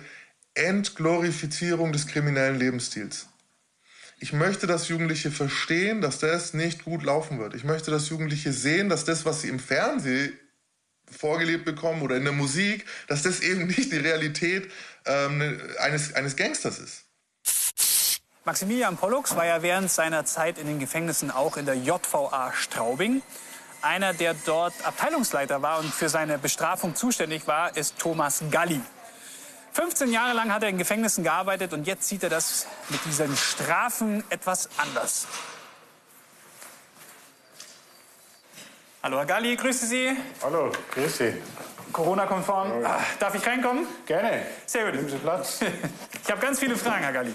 Entglorifizierung 0.56 1.94
des 1.94 2.08
kriminellen 2.08 2.58
Lebensstils. 2.58 3.28
Ich 4.18 4.34
möchte, 4.34 4.66
dass 4.66 4.88
Jugendliche 4.88 5.30
verstehen, 5.30 6.02
dass 6.02 6.18
das 6.18 6.56
nicht 6.56 6.86
gut 6.86 7.04
laufen 7.04 7.38
wird. 7.38 7.54
Ich 7.54 7.64
möchte, 7.64 7.92
dass 7.92 8.10
Jugendliche 8.10 8.52
sehen, 8.52 8.90
dass 8.90 9.06
das, 9.06 9.26
was 9.26 9.42
sie 9.42 9.50
im 9.50 9.60
Fernsehen 9.60 10.34
vorgelebt 11.12 11.66
bekommen 11.66 12.02
oder 12.02 12.18
in 12.18 12.24
der 12.24 12.34
Musik, 12.34 12.86
dass 13.08 13.22
das 13.22 13.42
eben 13.42 13.68
nicht 13.68 13.92
die 13.92 13.98
Realität 13.98 14.72
ähm, 15.06 15.62
eines, 15.80 16.14
eines 16.14 16.36
Gangsters 16.36 16.80
ist. 16.80 17.05
Maximilian 18.46 18.96
Pollux 18.96 19.36
war 19.36 19.48
ja 19.48 19.64
während 19.64 19.90
seiner 19.90 20.24
Zeit 20.24 20.60
in 20.60 20.68
den 20.68 20.78
Gefängnissen 20.78 21.32
auch 21.32 21.58
in 21.58 21.66
der 21.66 21.74
JVA 21.74 22.54
Straubing. 22.54 23.24
Einer, 23.82 24.14
der 24.14 24.36
dort 24.46 24.74
Abteilungsleiter 24.84 25.64
war 25.64 25.80
und 25.80 25.92
für 25.92 26.10
seine 26.10 26.38
Bestrafung 26.38 26.94
zuständig 26.94 27.48
war, 27.48 27.76
ist 27.76 27.98
Thomas 27.98 28.44
Galli. 28.52 28.80
15 29.74 30.12
Jahre 30.12 30.34
lang 30.34 30.54
hat 30.54 30.62
er 30.62 30.70
in 30.70 30.78
Gefängnissen 30.78 31.24
gearbeitet 31.24 31.74
und 31.74 31.88
jetzt 31.88 32.08
sieht 32.08 32.22
er 32.22 32.30
das 32.30 32.68
mit 32.90 33.04
diesen 33.06 33.36
Strafen 33.36 34.24
etwas 34.30 34.70
anders. 34.78 35.26
Hallo 39.02 39.18
Herr 39.18 39.26
Galli, 39.26 39.56
grüße 39.56 39.88
Sie. 39.88 40.16
Hallo, 40.44 40.72
grüß 40.92 41.18
Sie. 41.18 41.34
Corona-konform. 41.92 42.86
Darf 43.18 43.34
ich 43.34 43.48
reinkommen? 43.48 43.88
Gerne. 44.06 44.46
Sehr 44.68 44.86
gut. 44.86 44.94
Nehmen 44.94 45.10
Sie 45.10 45.18
Platz. 45.18 45.62
Ich 46.24 46.32
habe 46.32 46.42
ganz 46.42 46.60
viele 46.60 46.76
Fragen, 46.76 47.04
Herr 47.04 47.14
Galli. 47.14 47.34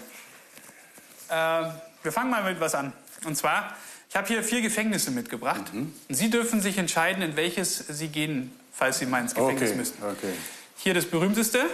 Ähm, 1.30 1.72
wir 2.02 2.12
fangen 2.12 2.30
mal 2.30 2.42
mit 2.44 2.60
was 2.60 2.74
an. 2.74 2.92
Und 3.24 3.36
zwar, 3.36 3.74
ich 4.08 4.16
habe 4.16 4.26
hier 4.26 4.42
vier 4.42 4.62
Gefängnisse 4.62 5.10
mitgebracht. 5.10 5.72
Mhm. 5.72 5.94
Sie 6.08 6.30
dürfen 6.30 6.60
sich 6.60 6.78
entscheiden, 6.78 7.22
in 7.22 7.36
welches 7.36 7.78
Sie 7.88 8.08
gehen, 8.08 8.58
falls 8.72 8.98
Sie 8.98 9.06
mal 9.06 9.20
ins 9.20 9.34
Gefängnis 9.34 9.70
Okay, 9.70 9.78
müssten. 9.78 10.02
okay. 10.02 10.32
Hier 10.78 10.94
das 10.94 11.04
berühmteste, 11.04 11.64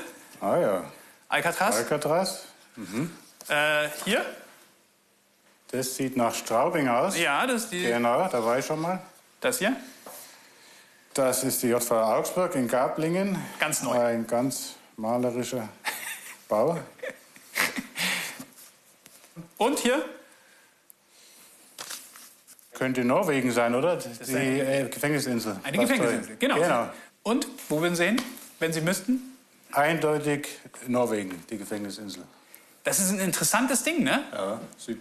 Ah 0.40 0.58
ja. 0.58 0.84
Alcatraz. 1.28 1.76
Alcatraz. 1.76 2.44
Mhm. 2.76 3.10
Äh, 3.48 3.88
hier? 4.04 4.24
Das 5.70 5.96
sieht 5.96 6.16
nach 6.16 6.34
Straubing 6.34 6.88
aus. 6.88 7.18
Ja, 7.18 7.46
das 7.46 7.64
ist 7.64 7.72
die. 7.72 7.82
Genau, 7.82 8.28
da 8.28 8.44
war 8.44 8.58
ich 8.58 8.66
schon 8.66 8.80
mal. 8.80 9.00
Das 9.40 9.58
hier? 9.58 9.74
Das 11.14 11.42
ist 11.44 11.62
die 11.62 11.68
JVA 11.68 12.16
Augsburg 12.18 12.54
in 12.54 12.68
Gablingen. 12.68 13.38
Ganz 13.58 13.82
neu. 13.82 13.98
Ein 13.98 14.26
ganz 14.26 14.74
malerischer 14.96 15.68
Bau. 16.48 16.78
Und 19.58 19.78
hier? 19.78 20.04
Könnte 22.72 23.04
Norwegen 23.04 23.52
sein, 23.52 23.74
oder? 23.74 23.96
Die 23.96 24.32
äh, 24.32 24.88
Gefängnisinsel. 24.88 25.56
Eine 25.62 25.78
Was 25.78 25.88
Gefängnisinsel, 25.88 26.36
genau. 26.36 26.56
genau. 26.56 26.90
Und 27.22 27.48
wo 27.68 27.80
würden 27.80 27.96
Sie 27.96 28.04
hin, 28.04 28.20
wenn 28.58 28.72
Sie 28.72 28.82
müssten? 28.82 29.36
Eindeutig 29.72 30.48
Norwegen, 30.86 31.42
die 31.50 31.58
Gefängnisinsel. 31.58 32.22
Das 32.84 33.00
ist 33.00 33.10
ein 33.10 33.18
interessantes 33.18 33.82
Ding, 33.82 34.04
ne? 34.04 34.22
Ja, 34.32 34.60
sieht 34.78 35.00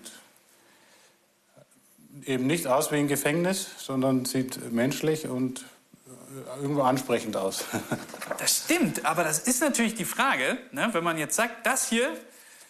eben 2.25 2.47
nicht 2.47 2.67
aus 2.67 2.91
wie 2.91 2.97
ein 2.97 3.07
Gefängnis, 3.07 3.67
sondern 3.77 4.25
sieht 4.25 4.71
menschlich 4.71 5.27
und 5.27 5.61
äh, 5.61 6.61
irgendwo 6.61 6.81
ansprechend 6.83 7.37
aus. 7.37 7.65
Das 8.39 8.63
stimmt, 8.65 9.05
aber 9.05 9.23
das 9.23 9.39
ist 9.39 9.61
natürlich 9.61 9.93
die 9.95 10.03
Frage, 10.03 10.57
ne, 10.71 10.89
wenn 10.91 11.03
man 11.03 11.17
jetzt 11.17 11.35
sagt, 11.35 11.65
das 11.65 11.87
hier, 11.87 12.11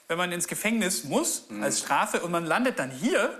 wenn 0.08 0.18
man 0.18 0.32
ins 0.32 0.48
Gefängnis 0.48 1.04
muss 1.04 1.46
Mhm. 1.50 1.64
als 1.64 1.80
Strafe 1.80 2.22
und 2.22 2.32
man 2.32 2.46
landet 2.46 2.80
dann 2.80 2.92
hier, 2.92 3.40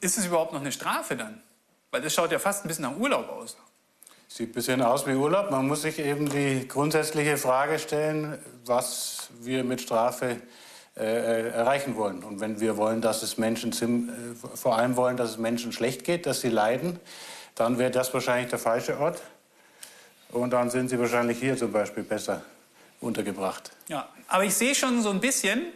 ist 0.00 0.18
es 0.18 0.26
überhaupt 0.26 0.52
noch 0.52 0.60
eine 0.60 0.72
Strafe 0.72 1.16
dann? 1.16 1.40
Weil 1.92 2.02
das 2.02 2.12
schaut 2.14 2.32
ja 2.32 2.38
fast 2.38 2.64
ein 2.64 2.68
bisschen 2.68 2.82
nach 2.84 2.96
Urlaub 2.96 3.28
aus. 3.28 3.56
Sieht 4.28 4.50
ein 4.50 4.52
bisschen 4.52 4.82
aus 4.82 5.06
wie 5.06 5.12
Urlaub. 5.14 5.50
Man 5.50 5.66
muss 5.66 5.82
sich 5.82 5.98
eben 5.98 6.28
die 6.28 6.66
grundsätzliche 6.68 7.36
Frage 7.36 7.78
stellen, 7.78 8.38
was 8.64 9.28
wir 9.40 9.64
mit 9.64 9.80
Strafe 9.80 10.40
äh, 10.96 11.48
erreichen 11.50 11.96
wollen. 11.96 12.22
Und 12.22 12.40
wenn 12.40 12.60
wir 12.60 12.76
wollen, 12.76 13.00
dass 13.00 13.22
es 13.22 13.38
Menschen 13.38 13.72
äh, 13.72 14.56
vor 14.56 14.76
allem 14.76 14.96
wollen, 14.96 15.16
dass 15.16 15.30
es 15.30 15.38
Menschen 15.38 15.72
schlecht 15.72 16.04
geht, 16.04 16.26
dass 16.26 16.40
sie 16.40 16.48
leiden, 16.48 16.98
dann 17.56 17.78
wäre 17.78 17.90
das 17.90 18.12
wahrscheinlich 18.14 18.50
der 18.50 18.58
falsche 18.60 18.98
Ort. 18.98 19.20
Und 20.30 20.50
dann 20.50 20.70
sind 20.70 20.90
sie 20.90 20.98
wahrscheinlich 20.98 21.38
hier 21.40 21.56
zum 21.56 21.72
Beispiel 21.72 22.02
besser 22.04 22.42
untergebracht. 23.00 23.70
Ja, 23.88 24.08
aber 24.28 24.44
ich 24.44 24.54
sehe 24.54 24.74
schon 24.76 25.02
so 25.02 25.10
ein 25.10 25.20
bisschen, 25.20 25.66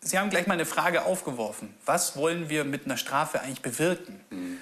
Sie 0.00 0.18
haben 0.18 0.30
gleich 0.30 0.46
mal 0.46 0.54
eine 0.54 0.66
Frage 0.66 1.04
aufgeworfen. 1.04 1.74
Was 1.84 2.16
wollen 2.16 2.48
wir 2.48 2.64
mit 2.64 2.84
einer 2.84 2.96
Strafe 2.96 3.40
eigentlich 3.40 3.62
bewirken? 3.62 4.20
Mhm. 4.30 4.58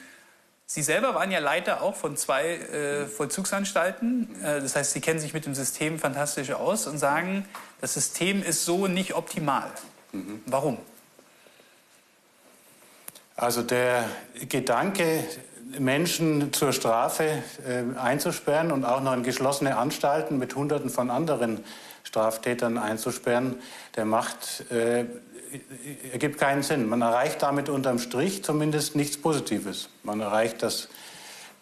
Sie 0.66 0.83
selber 0.83 1.14
waren 1.14 1.31
ja 1.31 1.40
Leiter 1.40 1.83
auch 1.83 1.94
von 1.94 2.16
zwei 2.16 2.57
äh, 2.57 3.07
Vollzugsanstalten. 3.07 4.42
Äh, 4.42 4.61
das 4.61 4.75
heißt, 4.77 4.92
Sie 4.92 5.01
kennen 5.01 5.20
sich 5.20 5.35
mit 5.35 5.44
dem 5.44 5.55
System 5.55 5.99
fantastisch 5.99 6.51
aus 6.53 6.87
und 6.87 6.99
sagen, 6.99 7.47
das 7.81 7.94
System 7.94 8.42
ist 8.42 8.64
so 8.64 8.87
nicht 8.87 9.14
optimal. 9.14 9.70
Mhm. 10.12 10.40
Warum? 10.47 10.79
Also 13.37 13.62
der 13.62 14.09
Gedanke, 14.49 15.25
Menschen 15.79 16.53
zur 16.53 16.73
Strafe 16.73 17.42
äh, 17.66 17.99
einzusperren 17.99 18.70
und 18.73 18.85
auch 18.85 19.01
noch 19.01 19.12
in 19.12 19.23
geschlossene 19.23 19.77
Anstalten 19.77 20.38
mit 20.38 20.55
Hunderten 20.55 20.88
von 20.88 21.11
anderen 21.11 21.64
Straftätern 22.05 22.79
einzusperren, 22.79 23.57
der 23.97 24.05
macht, 24.05 24.71
äh, 24.71 25.05
ergibt 26.12 26.38
keinen 26.38 26.62
Sinn. 26.62 26.88
Man 26.88 27.03
erreicht 27.03 27.43
damit 27.43 27.69
unterm 27.69 27.99
Strich 27.99 28.45
zumindest 28.45 28.95
nichts 28.95 29.17
Positives. 29.17 29.88
Man 30.03 30.21
erreicht, 30.21 30.62
dass 30.62 30.88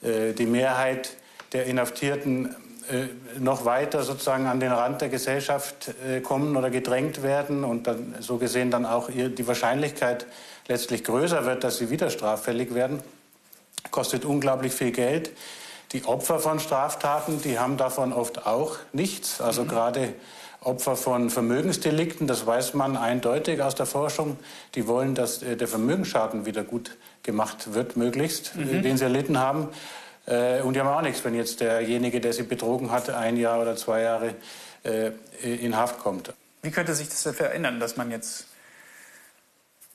äh, 0.03 0.33
die 0.33 0.47
Mehrheit 0.47 1.17
der 1.53 1.67
Inhaftierten 1.67 2.55
äh, 2.91 3.07
noch 3.39 3.65
weiter 3.65 4.03
sozusagen 4.03 4.47
an 4.47 4.59
den 4.59 4.73
Rand 4.73 5.01
der 5.01 5.09
Gesellschaft 5.09 5.95
äh, 6.07 6.21
kommen 6.21 6.57
oder 6.57 6.71
gedrängt 6.71 7.23
werden 7.23 7.63
und 7.65 7.87
dann 7.87 8.17
so 8.21 8.39
gesehen 8.39 8.71
dann 8.71 8.85
auch 8.85 9.09
die 9.11 9.47
Wahrscheinlichkeit 9.47 10.27
letztlich 10.67 11.05
größer 11.05 11.45
wird, 11.47 11.63
dass 11.65 11.79
sie 11.79 11.91
wieder 11.91 12.11
straffällig 12.11 12.75
werden. 12.75 13.01
Kostet 13.91 14.25
unglaublich 14.25 14.73
viel 14.73 14.91
Geld. 14.91 15.31
Die 15.93 16.05
Opfer 16.05 16.39
von 16.39 16.59
Straftaten, 16.59 17.43
die 17.43 17.59
haben 17.59 17.77
davon 17.77 18.13
oft 18.13 18.47
auch 18.47 18.79
nichts. 18.93 19.41
Also 19.41 19.65
mhm. 19.65 19.69
gerade 19.69 20.15
Opfer 20.61 20.97
von 20.97 21.29
Vermögensdelikten, 21.29 22.27
das 22.27 22.47
weiß 22.47 22.75
man 22.75 22.97
eindeutig 22.97 23.63
aus 23.63 23.75
der 23.75 23.87
Forschung, 23.87 24.39
die 24.75 24.87
wollen, 24.87 25.15
dass 25.15 25.43
äh, 25.43 25.57
der 25.57 25.69
Vermögensschaden 25.69 26.47
wieder 26.47 26.65
gut 26.65 26.97
gemacht 27.23 27.75
wird, 27.75 27.97
möglichst, 27.97 28.57
mhm. 28.57 28.83
den 28.83 28.97
sie 28.97 29.05
erlitten 29.05 29.39
haben. 29.39 29.69
Äh, 30.27 30.63
und 30.63 30.75
die 30.75 30.81
haben 30.81 30.89
auch 30.89 31.03
nichts, 31.03 31.25
wenn 31.25 31.35
jetzt 31.35 31.61
derjenige, 31.61 32.21
der 32.21 32.33
sie 32.33 32.45
betrogen 32.45 32.91
hat, 32.91 33.11
ein 33.11 33.37
Jahr 33.37 33.61
oder 33.61 33.77
zwei 33.77 34.03
Jahre 34.03 34.35
äh, 34.85 35.11
in 35.43 35.77
Haft 35.77 35.99
kommt. 35.99 36.33
Wie 36.63 36.71
könnte 36.71 36.95
sich 36.95 37.09
das 37.09 37.23
verändern, 37.35 37.81
dass 37.81 37.97
man 37.97 38.11
jetzt 38.11 38.47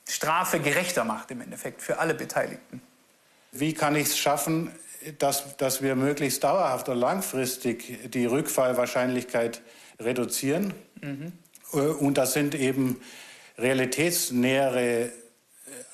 Strafe 0.07 0.59
gerechter 0.59 1.05
macht 1.05 1.31
im 1.31 1.41
Endeffekt 1.41 1.81
für 1.81 1.99
alle 1.99 2.13
Beteiligten? 2.13 2.81
Wie 3.53 3.73
kann 3.73 3.95
ich 3.95 4.07
es 4.07 4.17
schaffen, 4.17 4.71
dass, 5.19 5.57
dass 5.57 5.81
wir 5.81 5.95
möglichst 5.95 6.43
dauerhaft 6.43 6.89
und 6.89 6.97
langfristig 6.97 8.11
die 8.11 8.25
Rückfallwahrscheinlichkeit 8.25 9.61
reduzieren? 9.99 10.73
Mhm. 11.01 11.31
Und 11.71 12.17
das 12.17 12.33
sind 12.33 12.55
eben 12.55 12.99
realitätsnähere 13.57 15.11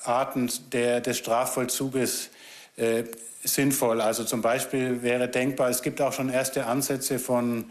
Arten 0.04 0.50
der, 0.72 1.00
des 1.00 1.18
Strafvollzuges 1.18 2.30
äh, 2.76 3.04
sinnvoll. 3.42 4.00
Also 4.00 4.24
zum 4.24 4.42
Beispiel 4.42 5.02
wäre 5.02 5.28
denkbar, 5.28 5.70
es 5.70 5.82
gibt 5.82 6.00
auch 6.00 6.12
schon 6.12 6.28
erste 6.28 6.66
Ansätze 6.66 7.18
von, 7.18 7.70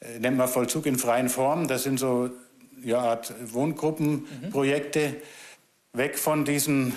äh, 0.00 0.18
nennt 0.18 0.36
man 0.36 0.48
Vollzug 0.48 0.86
in 0.86 0.98
freien 0.98 1.28
Formen. 1.28 1.68
Das 1.68 1.82
sind 1.82 1.98
so 1.98 2.30
ja, 2.82 2.98
Art 2.98 3.34
Wohngruppenprojekte, 3.52 5.08
mhm. 5.08 5.98
weg 5.98 6.18
von 6.18 6.44
diesen 6.44 6.94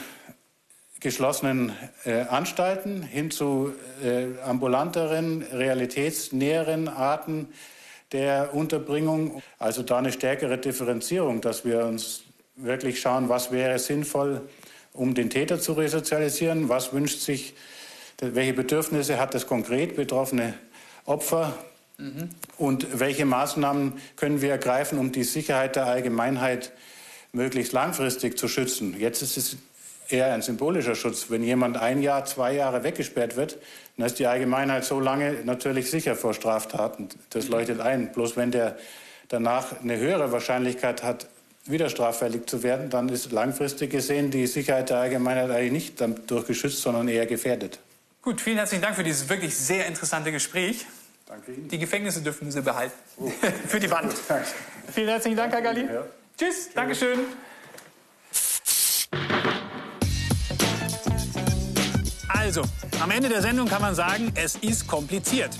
geschlossenen 0.99 1.73
äh, 2.05 2.21
Anstalten 2.21 3.03
hin 3.03 3.31
zu 3.31 3.73
äh, 4.03 4.39
ambulanteren, 4.43 5.43
realitätsnäheren 5.43 6.87
Arten 6.87 7.47
der 8.11 8.53
Unterbringung. 8.53 9.41
Also 9.59 9.83
da 9.83 9.97
eine 9.97 10.11
stärkere 10.11 10.57
Differenzierung, 10.57 11.41
dass 11.41 11.63
wir 11.65 11.85
uns 11.85 12.23
wirklich 12.55 12.99
schauen, 12.99 13.29
was 13.29 13.51
wäre 13.51 13.79
sinnvoll, 13.79 14.41
um 14.93 15.13
den 15.13 15.29
Täter 15.29 15.59
zu 15.59 15.73
resozialisieren, 15.73 16.67
was 16.67 16.91
wünscht 16.91 17.19
sich 17.19 17.53
welche 18.21 18.53
Bedürfnisse 18.53 19.19
hat 19.19 19.33
das 19.33 19.47
konkret 19.47 19.95
betroffene 19.95 20.53
Opfer 21.05 21.57
mhm. 21.97 22.29
und 22.57 22.99
welche 22.99 23.25
Maßnahmen 23.25 23.93
können 24.15 24.41
wir 24.41 24.51
ergreifen, 24.51 24.99
um 24.99 25.11
die 25.11 25.23
Sicherheit 25.23 25.75
der 25.75 25.85
Allgemeinheit 25.85 26.71
möglichst 27.31 27.73
langfristig 27.73 28.37
zu 28.37 28.47
schützen. 28.47 28.95
Jetzt 28.99 29.21
ist 29.21 29.37
es 29.37 29.57
eher 30.09 30.33
ein 30.33 30.41
symbolischer 30.41 30.95
Schutz. 30.95 31.29
Wenn 31.29 31.43
jemand 31.43 31.77
ein 31.77 32.01
Jahr, 32.01 32.25
zwei 32.25 32.53
Jahre 32.53 32.83
weggesperrt 32.83 33.35
wird, 33.35 33.57
dann 33.97 34.07
ist 34.07 34.19
die 34.19 34.27
Allgemeinheit 34.27 34.85
so 34.85 34.99
lange 34.99 35.33
natürlich 35.45 35.89
sicher 35.89 36.15
vor 36.15 36.33
Straftaten. 36.33 37.09
Das 37.29 37.47
leuchtet 37.47 37.79
ein. 37.79 38.11
Bloß 38.11 38.37
wenn 38.37 38.51
der 38.51 38.77
danach 39.27 39.81
eine 39.81 39.97
höhere 39.97 40.31
Wahrscheinlichkeit 40.31 41.03
hat, 41.03 41.27
wieder 41.65 41.89
straffällig 41.89 42.49
zu 42.49 42.63
werden, 42.63 42.89
dann 42.89 43.09
ist 43.09 43.31
langfristig 43.31 43.91
gesehen 43.91 44.31
die 44.31 44.47
Sicherheit 44.47 44.89
der 44.89 44.97
Allgemeinheit 44.97 45.51
eigentlich 45.51 45.71
nicht 45.71 46.01
dadurch 46.01 46.47
geschützt, 46.47 46.81
sondern 46.81 47.07
eher 47.07 47.25
gefährdet. 47.25 47.79
Gut, 48.21 48.41
vielen 48.41 48.57
herzlichen 48.57 48.81
Dank 48.81 48.95
für 48.95 49.03
dieses 49.03 49.29
wirklich 49.29 49.55
sehr 49.55 49.85
interessante 49.85 50.31
Gespräch. 50.31 50.85
Danke 51.27 51.53
Ihnen. 51.53 51.67
Die 51.67 51.77
Gefängnisse 51.77 52.21
dürfen 52.21 52.51
Sie 52.51 52.61
behalten. 52.61 52.93
Oh. 53.17 53.31
für 53.67 53.79
die 53.79 53.91
Wand. 53.91 54.13
Vielen 54.91 55.09
herzlichen 55.09 55.37
Dank, 55.37 55.53
Herr 55.53 55.61
Galli. 55.61 55.85
Ja. 55.85 56.05
Tschüss, 56.37 56.69
Dankeschön. 56.73 57.19
Also, 62.49 62.63
am 62.99 63.11
Ende 63.11 63.29
der 63.29 63.43
Sendung 63.43 63.67
kann 63.67 63.79
man 63.79 63.93
sagen, 63.93 64.31
es 64.33 64.55
ist 64.55 64.87
kompliziert. 64.87 65.51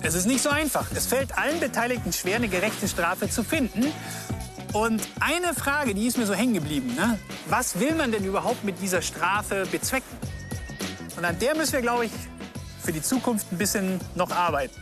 Es 0.00 0.14
ist 0.14 0.26
nicht 0.26 0.42
so 0.42 0.48
einfach. 0.48 0.86
Es 0.94 1.04
fällt 1.04 1.36
allen 1.36 1.60
Beteiligten 1.60 2.14
schwer, 2.14 2.36
eine 2.36 2.48
gerechte 2.48 2.88
Strafe 2.88 3.28
zu 3.28 3.44
finden. 3.44 3.84
Und 4.72 5.06
eine 5.20 5.52
Frage, 5.52 5.92
die 5.92 6.06
ist 6.06 6.16
mir 6.16 6.24
so 6.24 6.32
hängen 6.32 6.54
geblieben. 6.54 6.94
Ne? 6.96 7.18
Was 7.50 7.78
will 7.78 7.94
man 7.94 8.10
denn 8.10 8.24
überhaupt 8.24 8.64
mit 8.64 8.80
dieser 8.80 9.02
Strafe 9.02 9.66
bezwecken? 9.70 10.16
Und 11.18 11.26
an 11.26 11.38
der 11.38 11.54
müssen 11.54 11.74
wir, 11.74 11.82
glaube 11.82 12.06
ich, 12.06 12.12
für 12.82 12.92
die 12.92 13.02
Zukunft 13.02 13.52
ein 13.52 13.58
bisschen 13.58 14.00
noch 14.14 14.30
arbeiten. 14.30 14.80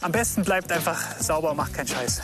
Am 0.00 0.12
besten 0.12 0.44
bleibt 0.44 0.70
einfach 0.70 1.18
sauber 1.18 1.50
und 1.50 1.56
macht 1.56 1.74
keinen 1.74 1.88
Scheiß. 1.88 2.22